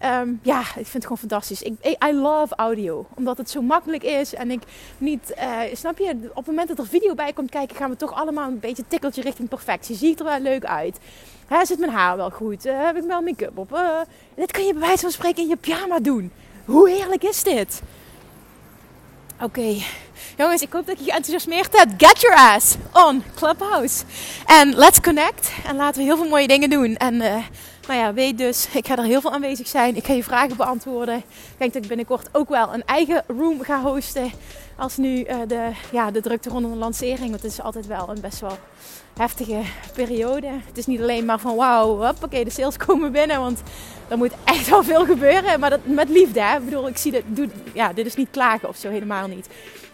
Um, 0.05 0.41
ja, 0.43 0.61
ik 0.61 0.67
vind 0.73 0.93
het 0.93 1.03
gewoon 1.03 1.19
fantastisch. 1.19 1.63
Ik, 1.63 1.97
I 2.09 2.13
love 2.15 2.55
audio. 2.55 3.07
Omdat 3.15 3.37
het 3.37 3.51
zo 3.51 3.63
makkelijk 3.63 4.03
is. 4.03 4.35
En 4.35 4.51
ik 4.51 4.63
niet, 4.99 5.33
uh, 5.39 5.61
snap 5.73 5.99
je, 5.99 6.11
op 6.31 6.37
het 6.37 6.47
moment 6.47 6.69
dat 6.69 6.79
er 6.79 6.87
video 6.87 7.15
bij 7.15 7.33
komt 7.33 7.51
kijken, 7.51 7.77
gaan 7.77 7.91
we 7.91 7.97
toch 7.97 8.15
allemaal 8.15 8.49
een 8.49 8.61
beetje 8.61 8.85
tikkeltje 8.89 9.23
richting 9.23 9.49
perfectie. 9.49 9.97
Zie 9.97 10.11
ik 10.11 10.19
er 10.19 10.25
wel 10.25 10.41
leuk 10.41 10.65
uit? 10.65 10.99
Hè, 11.47 11.65
zit 11.65 11.79
mijn 11.79 11.93
haar 11.93 12.17
wel 12.17 12.31
goed? 12.31 12.67
Uh, 12.67 12.85
heb 12.85 12.97
ik 12.97 13.03
wel 13.03 13.23
make-up 13.23 13.59
op? 13.59 13.73
Uh, 13.73 14.01
dit 14.35 14.51
kun 14.51 14.65
je 14.65 14.73
bij 14.73 14.83
wijze 14.83 15.03
van 15.03 15.11
spreken 15.11 15.43
in 15.43 15.49
je 15.49 15.57
pyjama 15.57 15.99
doen. 15.99 16.33
Hoe 16.65 16.91
heerlijk 16.91 17.23
is 17.23 17.43
dit? 17.43 17.83
Oké, 19.43 19.75
jongens, 20.37 20.63
ik 20.63 20.73
hoop 20.73 20.87
dat 20.87 20.99
je 20.99 21.05
je 21.05 21.13
enthousiasmeerd 21.13 21.79
hebt. 21.79 22.05
Get 22.07 22.21
your 22.21 22.37
ass 22.37 22.77
on 22.93 23.23
Clubhouse. 23.35 24.05
En 24.47 24.75
let's 24.75 25.01
connect. 25.01 25.53
En 25.67 25.77
laten 25.77 26.01
we 26.01 26.07
heel 26.07 26.17
veel 26.17 26.29
mooie 26.29 26.47
dingen 26.47 26.71
doen. 26.71 26.97
En 26.97 27.23
nou 27.91 28.03
ja, 28.03 28.15
weet 28.15 28.39
dus, 28.39 28.69
ik 28.73 28.87
ga 28.87 28.97
er 28.97 29.05
heel 29.05 29.21
veel 29.21 29.33
aanwezig 29.33 29.69
zijn. 29.69 29.97
Ik 29.97 30.05
ga 30.05 30.13
je 30.13 30.23
vragen 30.23 30.57
beantwoorden. 30.57 31.17
Ik 31.17 31.25
denk 31.57 31.73
dat 31.73 31.83
ik 31.83 31.89
binnenkort 31.89 32.29
ook 32.33 32.49
wel 32.49 32.75
een 32.75 32.85
eigen 32.85 33.25
room 33.27 33.63
ga 33.63 33.83
hosten. 33.83 34.31
Als 34.77 34.97
nu 34.97 35.25
uh, 35.25 35.37
de, 35.47 35.71
ja, 35.93 36.11
de 36.11 36.21
drukte 36.21 36.49
rondom 36.49 36.73
de 36.73 36.79
lancering. 36.79 37.31
Want 37.31 37.43
het 37.43 37.53
is 37.53 37.61
altijd 37.61 37.87
wel 37.87 38.09
een 38.09 38.21
best 38.21 38.41
wel 38.41 38.59
heftige 39.17 39.61
periode. 39.95 40.47
Het 40.47 40.79
is 40.79 40.87
niet 40.87 41.01
alleen 41.01 41.25
maar 41.25 41.39
van 41.39 41.57
wauw, 41.57 42.09
oké, 42.23 42.45
de 42.45 42.51
sales 42.51 42.77
komen 42.87 43.13
binnen. 43.13 43.41
Want 43.41 43.63
er 44.09 44.19
moet 44.19 44.33
echt 44.45 44.69
wel 44.69 44.83
veel 44.83 45.05
gebeuren. 45.05 45.61
Maar 45.61 45.71
dat 45.71 45.81
met 45.85 46.09
liefde. 46.09 46.41
Hè? 46.41 46.57
Ik 46.57 46.65
bedoel, 46.65 46.89
ik 46.89 46.97
zie 46.97 47.23
doe, 47.27 47.49
ja, 47.73 47.93
dit 47.93 48.07
is 48.07 48.15
niet 48.15 48.31
klagen 48.31 48.69
of 48.69 48.77
zo, 48.77 48.91
helemaal 48.91 49.27
niet. 49.27 49.49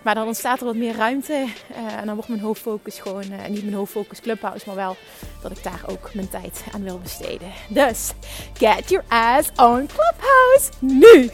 Maar 0.06 0.14
dan 0.14 0.26
ontstaat 0.26 0.58
er 0.60 0.64
wat 0.64 0.76
meer 0.76 0.96
ruimte. 0.96 1.32
Uh, 1.32 1.98
en 1.98 2.06
dan 2.06 2.14
wordt 2.14 2.28
mijn 2.28 2.40
hoofdfocus 2.40 2.98
gewoon, 2.98 3.24
uh, 3.32 3.46
niet 3.48 3.62
mijn 3.62 3.76
hoofdfocus 3.76 4.20
Clubhouse, 4.20 4.64
maar 4.66 4.76
wel 4.76 4.96
dat 5.42 5.50
ik 5.50 5.62
daar 5.62 5.80
ook 5.86 6.14
mijn 6.14 6.28
tijd 6.28 6.64
aan 6.72 6.82
wil 6.82 6.98
besteden. 6.98 7.52
Dus, 7.68 8.10
get 8.58 8.88
your 8.88 9.04
ass 9.08 9.48
on 9.56 9.86
Clubhouse 9.86 10.70
nu! 10.78 11.30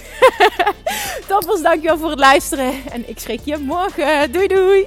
Toppers, 1.28 1.62
dankjewel 1.62 1.98
voor 1.98 2.10
het 2.10 2.18
luisteren. 2.18 2.72
En 2.90 3.08
ik 3.08 3.18
schrik 3.18 3.40
je 3.44 3.58
morgen. 3.58 4.32
Doei 4.32 4.46
doei! 4.46 4.86